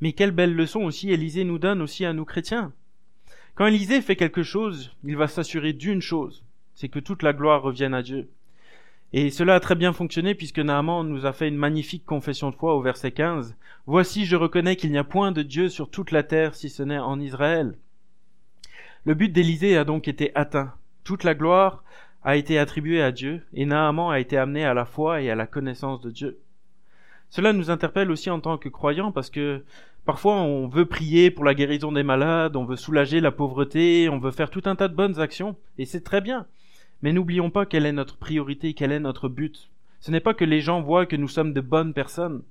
[0.00, 2.72] Mais quelle belle leçon aussi Élisée nous donne aussi à nous chrétiens.
[3.54, 6.42] Quand Élisée fait quelque chose, il va s'assurer d'une chose,
[6.74, 8.30] c'est que toute la gloire revienne à Dieu.
[9.14, 12.56] Et cela a très bien fonctionné puisque Naaman nous a fait une magnifique confession de
[12.56, 13.56] foi au verset 15.
[13.86, 16.82] Voici, je reconnais qu'il n'y a point de Dieu sur toute la terre si ce
[16.82, 17.76] n'est en Israël.
[19.04, 20.72] Le but d'Élisée a donc été atteint.
[21.04, 21.84] Toute la gloire
[22.24, 25.34] a été attribuée à Dieu et Naaman a été amené à la foi et à
[25.34, 26.38] la connaissance de Dieu.
[27.28, 29.62] Cela nous interpelle aussi en tant que croyants parce que
[30.06, 34.18] parfois on veut prier pour la guérison des malades, on veut soulager la pauvreté, on
[34.18, 36.46] veut faire tout un tas de bonnes actions et c'est très bien.
[37.02, 39.70] Mais n'oublions pas quelle est notre priorité, quel est notre but.
[40.00, 42.42] Ce n'est pas que les gens voient que nous sommes de bonnes personnes.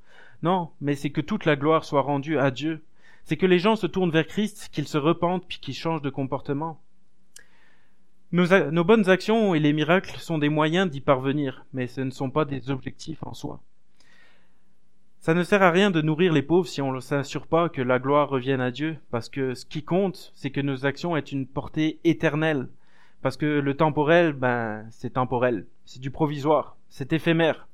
[0.44, 2.82] Non, mais c'est que toute la gloire soit rendue à Dieu.
[3.24, 6.10] C'est que les gens se tournent vers Christ, qu'ils se repentent puis qu'ils changent de
[6.10, 6.82] comportement.
[8.32, 12.12] Nos, nos, bonnes actions et les miracles sont des moyens d'y parvenir, mais ce ne
[12.12, 13.62] sont pas des objectifs en soi.
[15.20, 17.82] Ça ne sert à rien de nourrir les pauvres si on ne s'assure pas que
[17.82, 21.20] la gloire revienne à Dieu, parce que ce qui compte, c'est que nos actions aient
[21.20, 22.70] une portée éternelle.
[23.22, 25.66] Parce que le temporel, ben, c'est temporel.
[25.86, 26.78] C'est du provisoire.
[26.90, 27.68] C'est éphémère.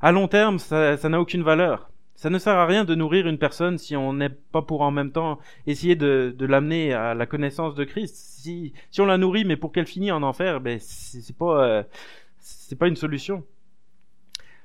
[0.00, 1.90] À long terme, ça, n'a aucune valeur.
[2.14, 4.90] Ça ne sert à rien de nourrir une personne si on n'est pas pour en
[4.90, 8.14] même temps essayer de, l'amener à la connaissance de Christ.
[8.16, 11.82] Si, si on la nourrit, mais pour qu'elle finisse en enfer, ben, c'est pas, euh,
[12.38, 13.44] c'est pas une solution.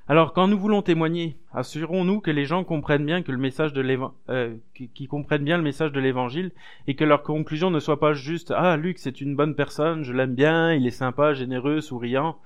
[0.09, 3.81] Alors, quand nous voulons témoigner, assurons-nous que les gens comprennent bien que le message de
[4.29, 6.51] euh, qui, comprennent bien le message de l'évangile
[6.87, 10.11] et que leur conclusion ne soit pas juste ah Luc c'est une bonne personne, je
[10.11, 12.37] l'aime bien, il est sympa, généreux, souriant.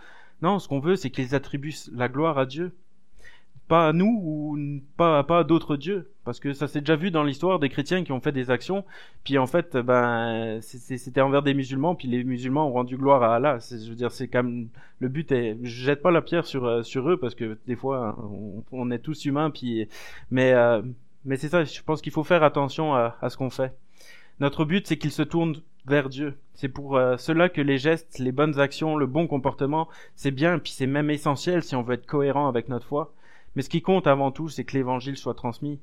[0.44, 2.76] Non, ce qu'on veut c'est qu'ils attribuent la gloire à Dieu,
[3.68, 4.60] pas à nous ou
[4.96, 8.04] pas pas à d'autres dieux, parce que ça s'est déjà vu dans l'histoire des chrétiens
[8.04, 8.84] qui ont fait des actions,
[9.24, 13.36] puis en fait, ben, c'était envers des musulmans, puis les musulmans ont rendu gloire à
[13.38, 13.60] Allah.
[13.72, 14.68] Je veux dire, c'est comme
[15.00, 17.78] le but est, je jette pas la pierre sur euh, sur eux parce que des
[17.78, 18.18] fois,
[18.74, 19.88] on, est tous humains, puis
[20.30, 20.82] mais euh,
[21.24, 21.64] mais c'est ça.
[21.64, 23.74] Je pense qu'il faut faire attention à, à ce qu'on fait.
[24.42, 26.38] Notre but, c'est qu'ils se tournent vers Dieu.
[26.56, 29.88] C'est pour euh, cela que les gestes, les bonnes actions, le bon comportement,
[30.18, 33.14] c'est bien, puis c'est même essentiel si on veut être cohérent avec notre foi.
[33.56, 35.80] Mais ce qui compte avant tout, c'est que l'évangile soit transmis.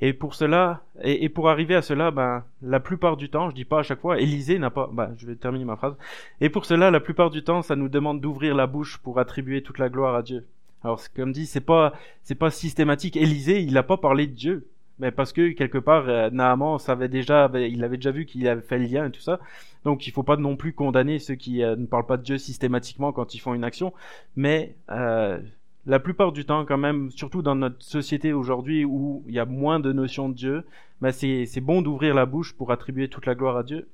[0.00, 3.64] Et pour cela, et, pour arriver à cela, ben, la plupart du temps, je dis
[3.64, 5.94] pas à chaque fois, Élisée n'a pas, ben, je vais terminer ma phrase.
[6.40, 9.62] Et pour cela, la plupart du temps, ça nous demande d'ouvrir la bouche pour attribuer
[9.62, 10.46] toute la gloire à Dieu.
[10.84, 13.16] Alors, comme dit, c'est pas, c'est pas systématique.
[13.16, 14.66] Élisée, il n'a pas parlé de Dieu.
[14.98, 18.62] Mais parce que quelque part, euh, Naaman savait déjà, il avait déjà vu qu'il avait
[18.62, 19.40] fait le lien et tout ça.
[19.84, 22.38] Donc il faut pas non plus condamner ceux qui euh, ne parlent pas de Dieu
[22.38, 23.92] systématiquement quand ils font une action.
[24.36, 25.38] Mais euh,
[25.86, 29.44] la plupart du temps, quand même, surtout dans notre société aujourd'hui où il y a
[29.44, 30.64] moins de notions de Dieu,
[31.00, 33.88] bah c'est bon d'ouvrir la bouche pour attribuer toute la gloire à Dieu.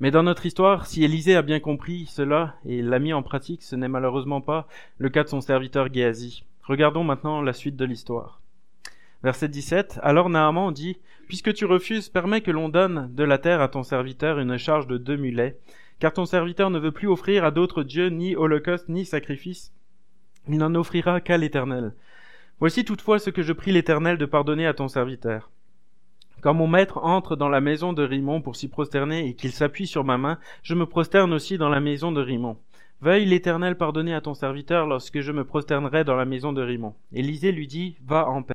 [0.00, 3.62] Mais dans notre histoire, si Élisée a bien compris cela et l'a mis en pratique,
[3.62, 4.66] ce n'est malheureusement pas
[4.98, 6.44] le cas de son serviteur Géasi.
[6.62, 8.40] Regardons maintenant la suite de l'histoire.
[9.22, 10.00] Verset 17.
[10.02, 13.82] Alors Naaman dit, Puisque tu refuses, permets que l'on donne de la terre à ton
[13.82, 15.58] serviteur une charge de deux mulets,
[15.98, 19.72] car ton serviteur ne veut plus offrir à d'autres dieux ni holocauste ni sacrifice,
[20.48, 21.92] il n'en offrira qu'à l'Éternel.
[22.58, 25.50] Voici toutefois ce que je prie l'Éternel de pardonner à ton serviteur.
[26.40, 29.86] Quand mon maître entre dans la maison de Rimon pour s'y prosterner et qu'il s'appuie
[29.86, 32.56] sur ma main, je me prosterne aussi dans la maison de Rimon.
[33.00, 36.94] Veuille l'Éternel pardonner à ton serviteur lorsque je me prosternerai dans la maison de Rimon.
[37.12, 38.54] Élisée lui dit, Va en paix.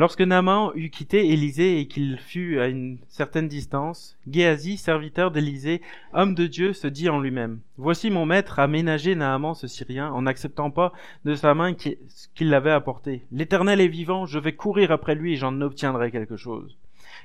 [0.00, 5.82] Lorsque Naaman eut quitté Élisée et qu'il fut à une certaine distance, Géasi, serviteur d'Élisée,
[6.14, 10.10] homme de Dieu, se dit en lui-même, Voici mon maître a ménagé Naaman ce Syrien
[10.10, 10.94] en n'acceptant pas
[11.26, 13.26] de sa main ce qu'il l'avait apporté.
[13.30, 16.78] L'Éternel est vivant, je vais courir après lui et j'en obtiendrai quelque chose.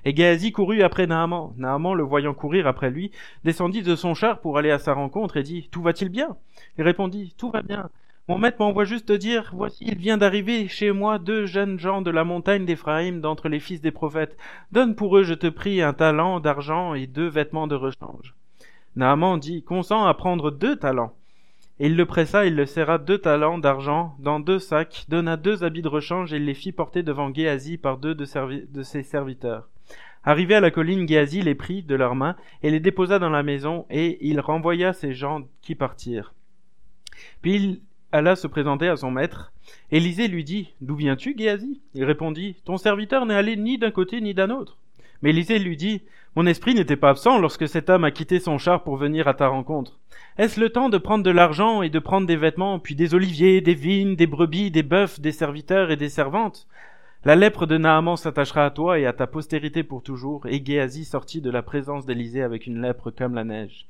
[0.03, 1.53] Et Géasi courut après Naaman.
[1.55, 3.11] Naaman, le voyant courir après lui,
[3.45, 6.35] descendit de son char pour aller à sa rencontre et dit, Tout va-t-il bien?
[6.77, 7.89] Il répondit, Tout va bien.
[8.27, 12.01] Mon maître m'envoie juste te dire, voici, il vient d'arriver chez moi deux jeunes gens
[12.01, 14.35] de la montagne d'Éphraïm d'entre les fils des prophètes.
[14.71, 18.33] Donne pour eux, je te prie, un talent d'argent et deux vêtements de rechange.
[18.95, 21.13] Naaman dit, consent à prendre deux talents.
[21.79, 25.63] Et il le pressa, il le serra deux talents d'argent dans deux sacs, donna deux
[25.63, 28.25] habits de rechange et les fit porter devant Géasi par deux de,
[28.83, 29.69] ses serviteurs.
[30.23, 33.43] Arrivé à la colline, Géasi les prit de leurs mains et les déposa dans la
[33.43, 36.33] maison, et il renvoya ces gens qui partirent.
[37.43, 37.83] Puis
[38.15, 39.51] alla se présenter à son maître.
[39.91, 41.81] Élisée lui dit D'où viens-tu, Géasi?
[41.93, 44.77] Il répondit Ton serviteur n'est allé ni d'un côté ni d'un autre.
[45.21, 46.01] Mais Élisée lui dit
[46.37, 49.33] Mon esprit n'était pas absent lorsque cet homme a quitté son char pour venir à
[49.33, 49.99] ta rencontre.
[50.37, 53.59] Est-ce le temps de prendre de l'argent et de prendre des vêtements, puis des oliviers,
[53.59, 56.67] des vignes, des brebis, des bœufs, des serviteurs et des servantes?
[57.25, 60.45] La lèpre de Naaman s'attachera à toi et à ta postérité pour toujours.
[60.47, 63.89] Et Géasi sortit de la présence d'Élisée avec une lèpre comme la neige.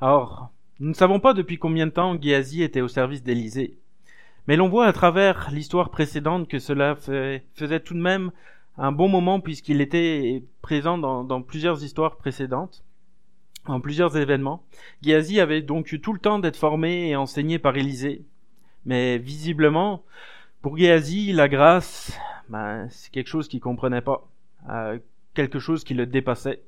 [0.00, 3.78] Or, nous ne savons pas depuis combien de temps Géasi était au service d'Élysée,
[4.46, 8.30] mais l'on voit à travers l'histoire précédente que cela faisait tout de même
[8.76, 12.84] un bon moment puisqu'il était présent dans, plusieurs histoires précédentes,
[13.64, 14.64] en plusieurs événements.
[15.02, 18.22] Géasi avait donc eu tout le temps d'être formé et enseigné par Élysée,
[18.84, 20.04] mais visiblement,
[20.60, 22.18] pour Géasi, la grâce,
[22.50, 24.28] ben, c'est quelque chose qu'il comprenait pas,
[24.68, 24.98] euh,
[25.32, 26.60] quelque chose qui le dépassait.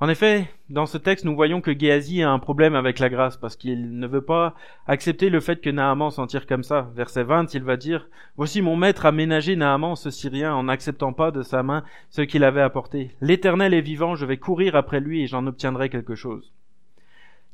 [0.00, 3.36] En effet, dans ce texte, nous voyons que Géasi a un problème avec la grâce
[3.36, 4.54] parce qu'il ne veut pas
[4.86, 6.92] accepter le fait que Naaman s'en tire comme ça.
[6.94, 11.12] Verset 20, il va dire, Voici mon maître a ménagé Naaman, ce Syrien, en n'acceptant
[11.12, 13.10] pas de sa main ce qu'il avait apporté.
[13.20, 16.52] L'Éternel est vivant, je vais courir après lui et j'en obtiendrai quelque chose.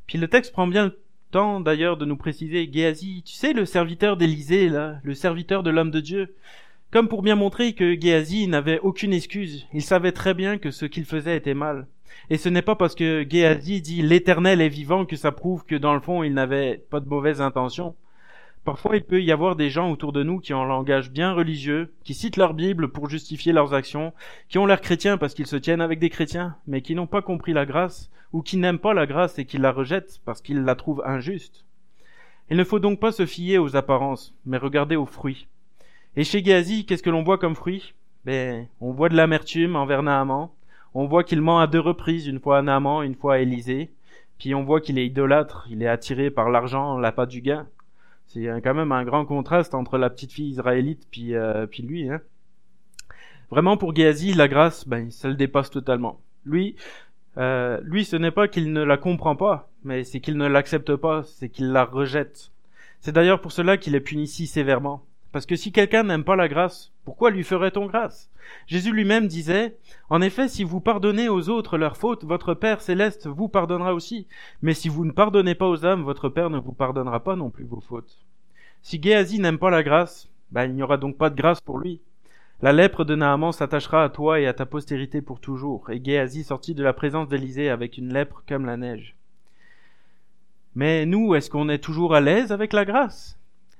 [0.07, 0.99] Puis le texte prend bien le
[1.31, 5.71] temps d'ailleurs de nous préciser, Géasi, tu sais le serviteur d'Élysée, là, le serviteur de
[5.71, 6.35] l'homme de Dieu,
[6.95, 9.67] comme pour bien montrer que Géasi n'avait aucune excuse.
[9.73, 11.89] Il savait très bien que ce qu'il faisait était mal.
[12.31, 15.75] Et ce n'est pas parce que Géasi dit l'éternel est vivant que ça prouve que
[15.75, 17.97] dans le fond il n'avait pas de mauvaises intentions.
[18.65, 21.33] Parfois il peut y avoir des gens autour de nous qui ont un langage bien
[21.33, 24.13] religieux, qui citent leur Bible pour justifier leurs actions,
[24.49, 27.23] qui ont l'air chrétiens parce qu'ils se tiennent avec des chrétiens, mais qui n'ont pas
[27.23, 30.63] compris la grâce, ou qui n'aiment pas la grâce et qui la rejettent parce qu'ils
[30.63, 31.65] la trouvent injuste.
[32.51, 35.49] Il ne faut donc pas se fier aux apparences, mais regarder aux fruits.
[36.17, 37.93] Et chez Géasi, qu'est-ce que l'on voit comme fruit?
[38.25, 40.49] Ben, on voit de l'amertume envers Naaman,
[40.95, 43.91] on voit qu'il ment à deux reprises, une fois à Naaman, une fois à Élysée.
[44.39, 47.67] Puis on voit qu'il est idolâtre, il est attiré par l'argent, la pas du gain.
[48.29, 52.09] C'est quand même un grand contraste entre la petite fille israélite puis, euh, puis lui.
[52.09, 52.21] Hein.
[53.51, 56.21] Vraiment pour Géasi, la grâce, ben, ça le dépasse totalement.
[56.47, 56.77] Lui,
[57.39, 60.95] euh, lui, ce n'est pas qu'il ne la comprend pas, mais c'est qu'il ne l'accepte
[60.95, 62.53] pas, c'est qu'il la rejette.
[63.01, 65.05] C'est d'ailleurs pour cela qu'il est puni si sévèrement.
[65.35, 68.31] Parce que si quelqu'un n'aime pas la grâce, pourquoi lui ferait-on grâce?
[68.69, 69.77] Jésus lui-même disait,
[70.09, 74.29] En effet, si vous pardonnez aux autres leurs fautes, votre Père céleste vous pardonnera aussi.
[74.63, 77.51] Mais si vous ne pardonnez pas aux âmes, votre Père ne vous pardonnera pas non
[77.51, 78.25] plus vos fautes.
[78.81, 81.81] Si Géasi n'aime pas la grâce, ben, il n'y aura donc pas de grâce pour
[81.81, 82.01] lui.
[82.63, 85.91] La lèpre de Naaman s'attachera à toi et à ta postérité pour toujours.
[85.91, 89.17] Et Géasi sortit de la présence d'Élisée avec une lèpre comme la neige.
[90.77, 93.37] Mais nous, est-ce qu'on est toujours à l'aise avec la grâce?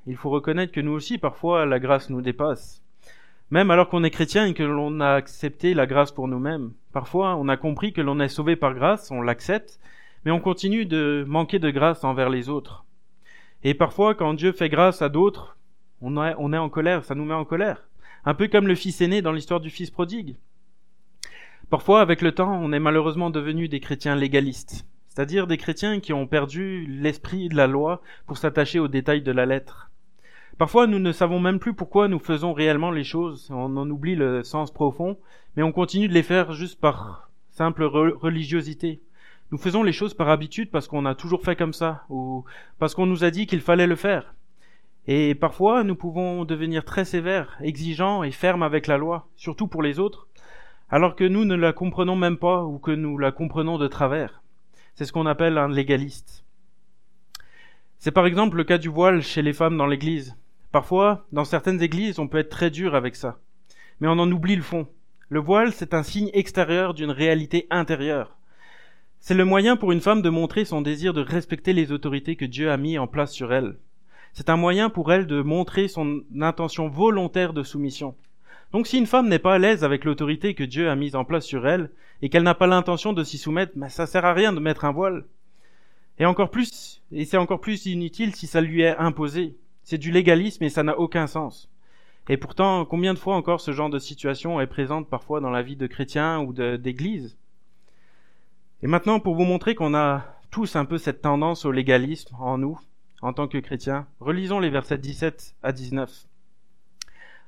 [0.07, 2.83] Il faut reconnaître que nous aussi, parfois, la grâce nous dépasse.
[3.51, 6.73] Même alors qu'on est chrétien et que l'on a accepté la grâce pour nous-mêmes.
[6.93, 9.79] Parfois, on a compris que l'on est sauvé par grâce, on l'accepte,
[10.25, 12.85] mais on continue de manquer de grâce envers les autres.
[13.63, 15.57] Et parfois, quand Dieu fait grâce à d'autres,
[16.01, 16.17] on
[16.53, 17.89] est, en colère, ça nous met en colère.
[18.27, 20.37] Un peu comme le fils aîné dans l'histoire du fils prodigue.
[21.71, 26.13] Parfois, avec le temps, on est malheureusement devenu des chrétiens légalistes, c'est-à-dire des chrétiens qui
[26.13, 29.91] ont perdu l'esprit de la loi pour s'attacher aux détails de la lettre.
[30.59, 33.49] Parfois, nous ne savons même plus pourquoi nous faisons réellement les choses.
[33.51, 35.19] On en oublie le sens profond,
[35.57, 39.01] mais on continue de les faire juste par simple religiosité.
[39.51, 42.45] Nous faisons les choses par habitude parce qu'on a toujours fait comme ça, ou
[42.79, 44.35] parce qu'on nous a dit qu'il fallait le faire.
[45.07, 49.83] Et parfois, nous pouvons devenir très sévères, exigeants et fermes avec la loi, surtout pour
[49.83, 50.29] les autres,
[50.89, 54.43] alors que nous ne la comprenons même pas ou que nous la comprenons de travers.
[54.95, 56.45] C'est ce qu'on appelle un légaliste.
[57.99, 60.37] C'est par exemple le cas du voile chez les femmes dans l'Église.
[60.75, 63.39] Parfois, dans certaines églises, on peut être très dur avec ça.
[64.01, 64.89] Mais on en oublie le fond.
[65.29, 68.37] Le voile, c'est un signe extérieur d'une réalité intérieure.
[69.21, 72.45] C'est le moyen pour une femme de montrer son désir de respecter les autorités que
[72.45, 73.77] Dieu a mis en place sur elle.
[74.33, 78.17] C'est un moyen pour elle de montrer son intention volontaire de soumission.
[78.73, 81.25] Donc si une femme n'est pas à l'aise avec l'autorité que Dieu a mise en
[81.25, 81.89] place sur elle,
[82.21, 84.85] et qu'elle n'a pas l'intention de s'y soumettre, mais ça sert à rien de mettre
[84.85, 85.25] un voile.
[86.19, 89.55] Et encore plus, et c'est encore plus inutile si ça lui est imposé.
[89.85, 91.71] C'est du légalisme et ça n'a aucun sens.
[92.29, 95.63] Et pourtant, combien de fois encore ce genre de situation est présente parfois dans la
[95.63, 97.37] vie de chrétiens ou d'église?
[98.83, 102.57] Et maintenant, pour vous montrer qu'on a tous un peu cette tendance au légalisme en
[102.57, 102.81] nous,
[103.21, 106.27] en tant que chrétiens, relisons les versets 17 à 19.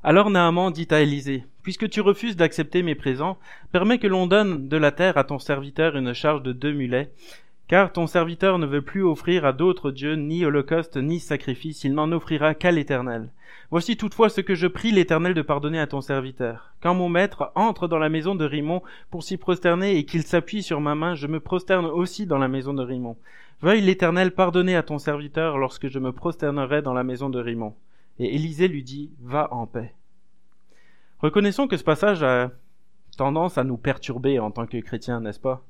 [0.03, 3.39] Alors Naaman dit à Élisée, Puisque tu refuses d'accepter mes présents,
[3.73, 7.13] permets que l'on donne de la terre à ton serviteur une charge de deux mulets,
[7.69, 11.95] car ton serviteur ne veut plus offrir à d'autres dieux ni holocauste ni sacrifice, il
[11.95, 13.31] n'en offrira qu'à l'Éternel.
[13.71, 16.73] Voici toutefois ce que je prie l'Éternel de pardonner à ton serviteur.
[16.81, 20.63] Quand mon maître entre dans la maison de Rimon pour s'y prosterner et qu'il s'appuie
[20.63, 23.17] sur ma main, je me prosterne aussi dans la maison de Rimon.
[23.61, 27.75] Veuille l'Éternel pardonner à ton serviteur lorsque je me prosternerai dans la maison de Rimon.
[28.19, 29.93] Et Élisée lui dit, Va en paix.
[31.19, 32.53] Reconnaissons que ce passage a
[33.17, 35.65] tendance à nous perturber en tant que chrétiens, n'est-ce pas?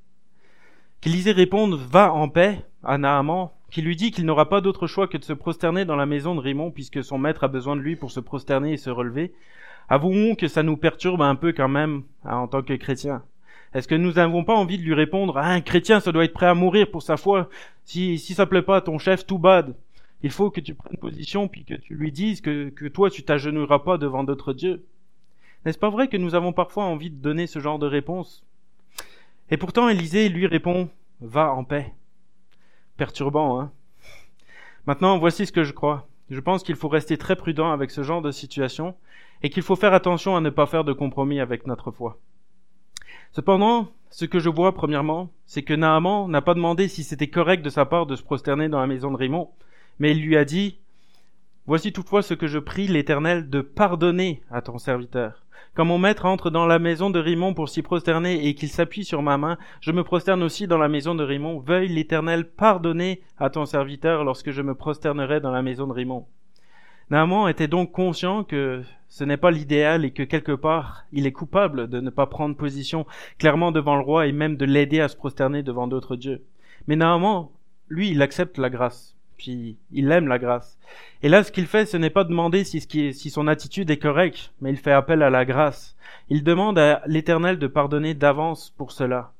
[1.01, 5.09] qu'Élisée réponde Va en paix à Naaman, qui lui dit qu'il n'aura pas d'autre choix
[5.09, 7.81] que de se prosterner dans la maison de Raymond puisque son maître a besoin de
[7.81, 9.33] lui pour se prosterner et se relever.
[9.89, 13.23] Avouons que ça nous perturbe un peu quand même hein, en tant que chrétiens.
[13.75, 16.33] Est-ce que nous n'avons pas envie de lui répondre ah, un chrétien ça doit être
[16.33, 17.49] prêt à mourir pour sa foi
[17.85, 19.75] si si ça plaît pas à ton chef tout bad
[20.23, 23.23] il faut que tu prennes position puis que tu lui dises que, que toi tu
[23.23, 24.85] t'agenouilleras pas devant d'autres dieux.
[25.65, 28.45] N'est-ce pas vrai que nous avons parfois envie de donner ce genre de réponse?
[29.51, 30.89] Et pourtant Élisée lui répond
[31.21, 31.95] Va en paix.
[32.97, 33.73] Perturbant, hein
[34.87, 36.09] Maintenant, voici ce que je crois.
[36.31, 38.95] Je pense qu'il faut rester très prudent avec ce genre de situation
[39.43, 42.19] et qu'il faut faire attention à ne pas faire de compromis avec notre foi.
[43.33, 47.63] Cependant, ce que je vois premièrement, c'est que Naaman n'a pas demandé si c'était correct
[47.63, 49.51] de sa part de se prosterner dans la maison de Raymond,
[49.99, 50.79] mais il lui a dit
[51.69, 55.43] Voici toutefois ce que je prie l'Éternel de pardonner à ton serviteur.
[55.75, 59.05] Quand mon maître entre dans la maison de Rimon pour s'y prosterner et qu'il s'appuie
[59.05, 61.59] sur ma main, je me prosterne aussi dans la maison de Rimon.
[61.59, 66.27] Veuille l'Éternel pardonner à ton serviteur lorsque je me prosternerai dans la maison de Rimon.
[67.11, 71.33] Naaman était donc conscient que ce n'est pas l'idéal et que quelque part il est
[71.33, 73.07] coupable de ne pas prendre position
[73.39, 76.45] clairement devant le roi et même de l'aider à se prosterner devant d'autres dieux.
[76.87, 77.49] Mais Naaman,
[77.89, 80.79] lui, il accepte la grâce puis il aime la grâce.
[81.23, 84.71] Et là, ce qu'il fait, ce n'est pas demander si, son attitude est correcte, mais
[84.71, 85.97] il fait appel à la grâce.
[86.29, 89.33] Il demande à l'Éternel de pardonner d'avance pour cela.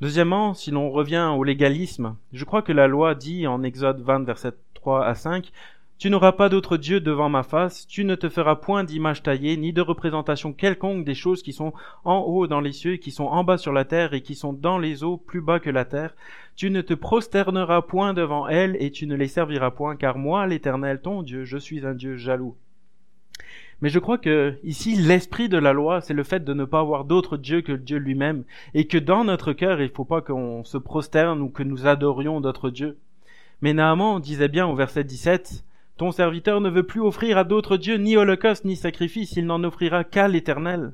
[0.00, 4.24] Deuxièmement, si l'on revient au légalisme, je crois que la loi dit en Exode 20,
[4.24, 5.52] verset 3 à 5,
[5.98, 9.56] tu n'auras pas d'autre Dieu devant ma face, tu ne te feras point d'image taillée,
[9.56, 11.72] ni de représentation quelconque des choses qui sont
[12.04, 14.52] en haut dans les cieux, qui sont en bas sur la terre, et qui sont
[14.52, 16.14] dans les eaux plus bas que la terre.
[16.56, 20.46] Tu ne te prosterneras point devant elles, et tu ne les serviras point, car moi,
[20.46, 22.56] l'Éternel, ton Dieu, je suis un Dieu jaloux.
[23.80, 26.78] Mais je crois que ici, l'esprit de la loi, c'est le fait de ne pas
[26.78, 30.20] avoir d'autre Dieu que Dieu lui-même, et que dans notre cœur, il ne faut pas
[30.20, 32.96] qu'on se prosterne ou que nous adorions d'autres dieux.
[33.60, 35.64] Mais Naaman disait bien au verset 17,
[35.96, 39.62] Ton serviteur ne veut plus offrir à d'autres dieux ni holocauste ni sacrifice, il n'en
[39.64, 40.92] offrira qu'à l'Éternel.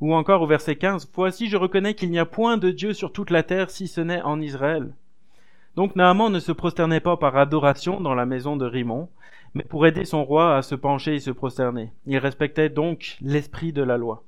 [0.00, 3.12] Ou encore au verset 15, Voici je reconnais qu'il n'y a point de Dieu sur
[3.12, 4.92] toute la terre si ce n'est en Israël.
[5.76, 9.08] Donc Naaman ne se prosternait pas par adoration dans la maison de Rimon,
[9.54, 11.92] mais pour aider son roi à se pencher et se prosterner.
[12.06, 14.24] Il respectait donc l'esprit de la loi.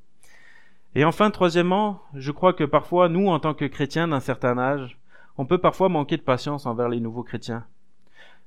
[0.94, 4.98] Et enfin, troisièmement, je crois que parfois, nous, en tant que chrétiens d'un certain âge,
[5.38, 7.64] on peut parfois manquer de patience envers les nouveaux chrétiens.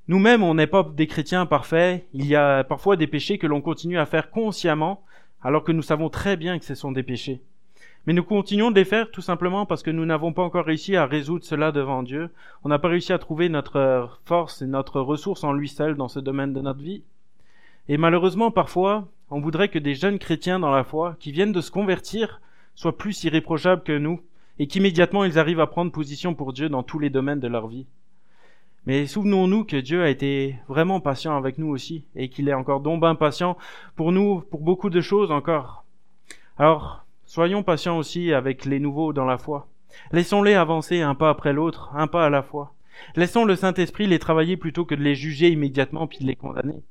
[0.08, 2.06] Nous-mêmes, on n'est pas des chrétiens parfaits.
[2.14, 5.03] Il y a parfois des péchés que l'on continue à faire consciemment,
[5.41, 7.41] alors que nous savons très bien que ce sont des péchés.
[8.06, 10.95] Mais nous continuons de les faire tout simplement parce que nous n'avons pas encore réussi
[10.95, 12.30] à résoudre cela devant Dieu.
[12.64, 16.08] On n'a pas réussi à trouver notre force et notre ressource en lui seul dans
[16.08, 17.01] ce domaine de notre vie.
[17.89, 21.62] Et malheureusement, parfois, on voudrait que des jeunes chrétiens dans la foi, qui viennent de
[21.62, 22.41] se convertir,
[22.76, 24.22] soient plus irréprochables que nous,
[24.60, 27.68] et qu'immédiatement ils arrivent à prendre position pour Dieu dans tous les domaines de leur
[27.68, 27.88] vie.
[28.86, 32.81] Mais souvenons-nous que Dieu a été vraiment patient avec nous aussi, et qu'il est encore
[32.81, 33.57] donc bien patient
[33.95, 35.86] pour nous, pour beaucoup de choses encore.
[36.57, 39.67] Alors, soyons patients aussi avec les nouveaux dans la foi.
[40.11, 42.73] Laissons-les avancer un pas après l'autre, un pas à la fois.
[43.15, 46.83] Laissons le Saint-Esprit les travailler plutôt que de les juger immédiatement puis de les condamner.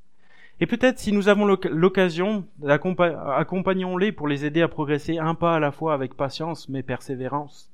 [0.61, 5.61] Et peut-être si nous avons l'occasion, accompagnons-les pour les aider à progresser un pas à
[5.61, 7.71] la fois avec patience mais persévérance.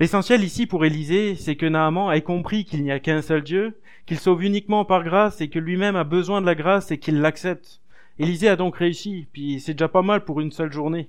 [0.00, 3.78] L'essentiel ici pour Élisée, c'est que Naaman ait compris qu'il n'y a qu'un seul Dieu,
[4.06, 7.20] qu'il sauve uniquement par grâce et que lui-même a besoin de la grâce et qu'il
[7.20, 7.80] l'accepte.
[8.18, 11.08] Élisée a donc réussi, puis c'est déjà pas mal pour une seule journée.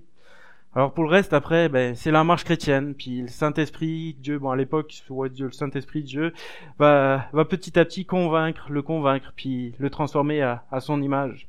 [0.76, 4.52] Alors pour le reste, après, ben, c'est la marche chrétienne, puis le Saint-Esprit, Dieu, bon
[4.52, 4.94] à l'époque,
[5.32, 6.32] Dieu, le Saint-Esprit, Dieu,
[6.78, 11.48] va, va petit à petit convaincre, le convaincre, puis le transformer à son image.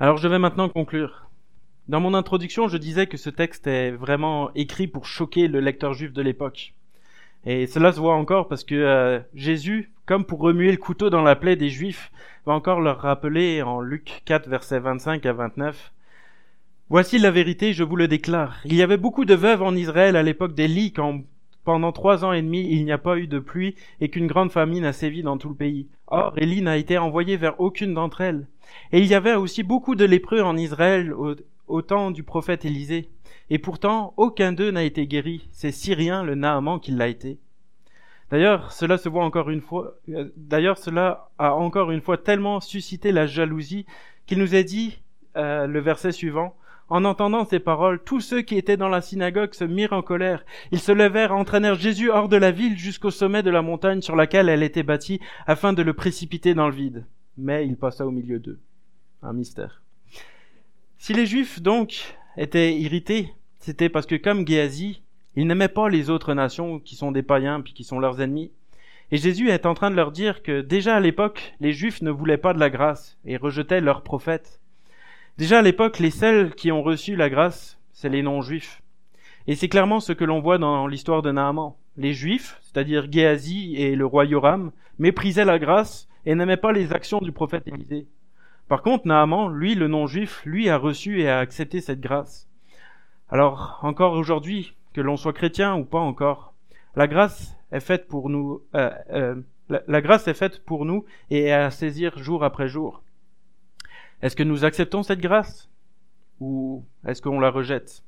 [0.00, 1.23] Alors je vais maintenant conclure.
[1.86, 5.92] Dans mon introduction, je disais que ce texte est vraiment écrit pour choquer le lecteur
[5.92, 6.72] juif de l'époque.
[7.44, 11.20] Et cela se voit encore parce que euh, Jésus, comme pour remuer le couteau dans
[11.20, 12.10] la plaie des Juifs,
[12.46, 15.92] va encore leur rappeler en Luc 4, versets 25 à 29,
[16.88, 18.60] Voici la vérité, je vous le déclare.
[18.64, 21.20] Il y avait beaucoup de veuves en Israël à l'époque d'Élie quand
[21.64, 24.52] pendant trois ans et demi il n'y a pas eu de pluie et qu'une grande
[24.52, 25.86] famine a sévi dans tout le pays.
[26.06, 28.46] Or, Élie n'a été envoyé vers aucune d'entre elles.
[28.92, 31.12] Et il y avait aussi beaucoup de lépreux en Israël
[31.66, 33.08] au, temps du prophète Élisée.
[33.50, 35.48] Et pourtant, aucun d'eux n'a été guéri.
[35.52, 37.38] C'est Syrien, le Naaman, qui l'a été.
[38.30, 42.60] D'ailleurs, cela se voit encore une fois, euh, d'ailleurs, cela a encore une fois tellement
[42.60, 43.86] suscité la jalousie
[44.26, 45.02] qu'il nous a dit,
[45.36, 46.56] euh, le verset suivant,
[46.88, 50.44] en entendant ces paroles, tous ceux qui étaient dans la synagogue se mirent en colère.
[50.70, 54.16] Ils se levèrent, entraînèrent Jésus hors de la ville jusqu'au sommet de la montagne sur
[54.16, 57.06] laquelle elle était bâtie, afin de le précipiter dans le vide.
[57.38, 58.60] Mais il passa au milieu d'eux.
[59.22, 59.83] Un mystère.
[61.04, 63.28] Si les Juifs, donc, étaient irrités,
[63.58, 65.02] c'était parce que comme Géasi,
[65.36, 68.52] ils n'aimaient pas les autres nations qui sont des païens puis qui sont leurs ennemis.
[69.10, 72.10] Et Jésus est en train de leur dire que déjà à l'époque, les Juifs ne
[72.10, 74.62] voulaient pas de la grâce et rejetaient leurs prophètes.
[75.36, 78.80] Déjà à l'époque, les seuls qui ont reçu la grâce, c'est les non-juifs.
[79.46, 81.74] Et c'est clairement ce que l'on voit dans l'histoire de Naaman.
[81.98, 86.94] Les juifs, c'est-à-dire Géasi et le roi Yoram, méprisaient la grâce et n'aimaient pas les
[86.94, 88.06] actions du prophète Élisée.
[88.68, 92.48] Par contre, Naaman, lui, le non-juif, lui a reçu et a accepté cette grâce.
[93.28, 96.54] Alors, encore aujourd'hui, que l'on soit chrétien ou pas encore,
[96.96, 101.52] la grâce est faite pour nous, euh, euh, la grâce est faite pour nous et
[101.52, 103.02] à saisir jour après jour.
[104.22, 105.68] Est-ce que nous acceptons cette grâce
[106.40, 108.04] ou est-ce qu'on la rejette?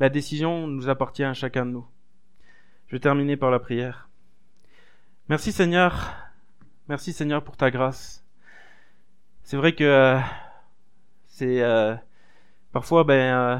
[0.00, 1.86] La décision nous appartient à chacun de nous.
[2.88, 4.08] Je vais terminer par la prière.
[5.28, 6.14] Merci Seigneur,
[6.88, 8.17] merci Seigneur pour ta grâce.
[9.48, 10.18] C'est vrai que euh,
[11.26, 11.94] c'est euh,
[12.70, 13.58] parfois ben euh,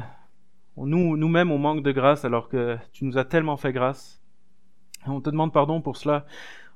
[0.77, 4.21] nous nous-mêmes on manque de grâce alors que tu nous as tellement fait grâce.
[5.07, 6.27] on te demande pardon pour cela.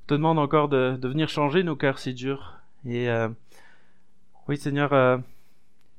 [0.01, 2.57] On te demande encore de, venir changer nos cœurs si durs
[2.87, 3.07] et
[4.47, 5.21] oui, Seigneur,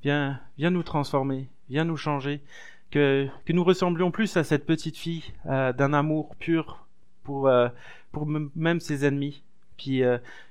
[0.03, 2.43] viens, viens nous transformer, viens nous changer,
[2.91, 6.85] que, nous ressemblions plus à cette petite fille d'un amour pur
[7.23, 7.49] pour
[8.57, 9.45] même ses ennemis,
[9.77, 10.03] puis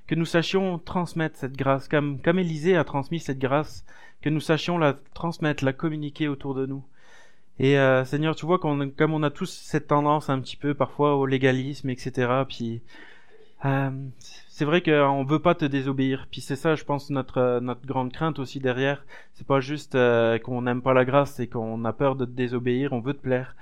[0.06, 3.84] que nous sachions transmettre cette grâce, comme, comme Élisée a transmis cette grâce,
[4.22, 6.84] que nous sachions la transmettre, la communiquer autour de nous.
[7.58, 11.16] Et Seigneur, tu vois qu'on, comme on a tous cette tendance un petit peu parfois
[11.16, 12.42] au légalisme, etc.
[12.48, 12.82] Puis
[13.64, 13.90] euh,
[14.48, 16.26] c'est vrai qu'on veut pas te désobéir.
[16.30, 19.04] Puis c'est ça, je pense, notre euh, notre grande crainte aussi derrière.
[19.34, 22.30] C'est pas juste euh, qu'on n'aime pas la grâce, c'est qu'on a peur de te
[22.30, 22.92] désobéir.
[22.92, 23.56] On veut te plaire.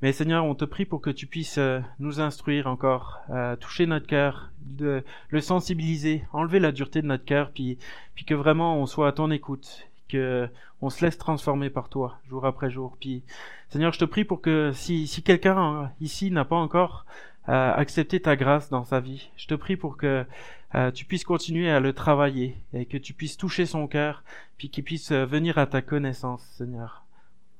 [0.00, 1.58] Mais Seigneur, on te prie pour que tu puisses
[1.98, 3.20] nous instruire encore,
[3.58, 7.78] toucher notre cœur, de le sensibiliser, enlever la dureté de notre cœur, puis
[8.26, 10.48] que vraiment on soit à ton écoute, que
[10.80, 12.96] on se laisse transformer par toi jour après jour.
[13.00, 13.22] Puis
[13.70, 17.04] Seigneur, je te prie pour que si si quelqu'un ici n'a pas encore
[17.48, 19.30] euh, accepter ta grâce dans sa vie.
[19.36, 20.26] Je te prie pour que
[20.74, 24.22] euh, tu puisses continuer à le travailler et que tu puisses toucher son cœur,
[24.58, 27.04] puis qu'il puisse venir à ta connaissance, Seigneur.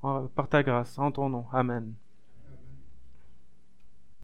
[0.03, 1.47] Par ta grâce, en ton nom.
[1.53, 1.95] Amen.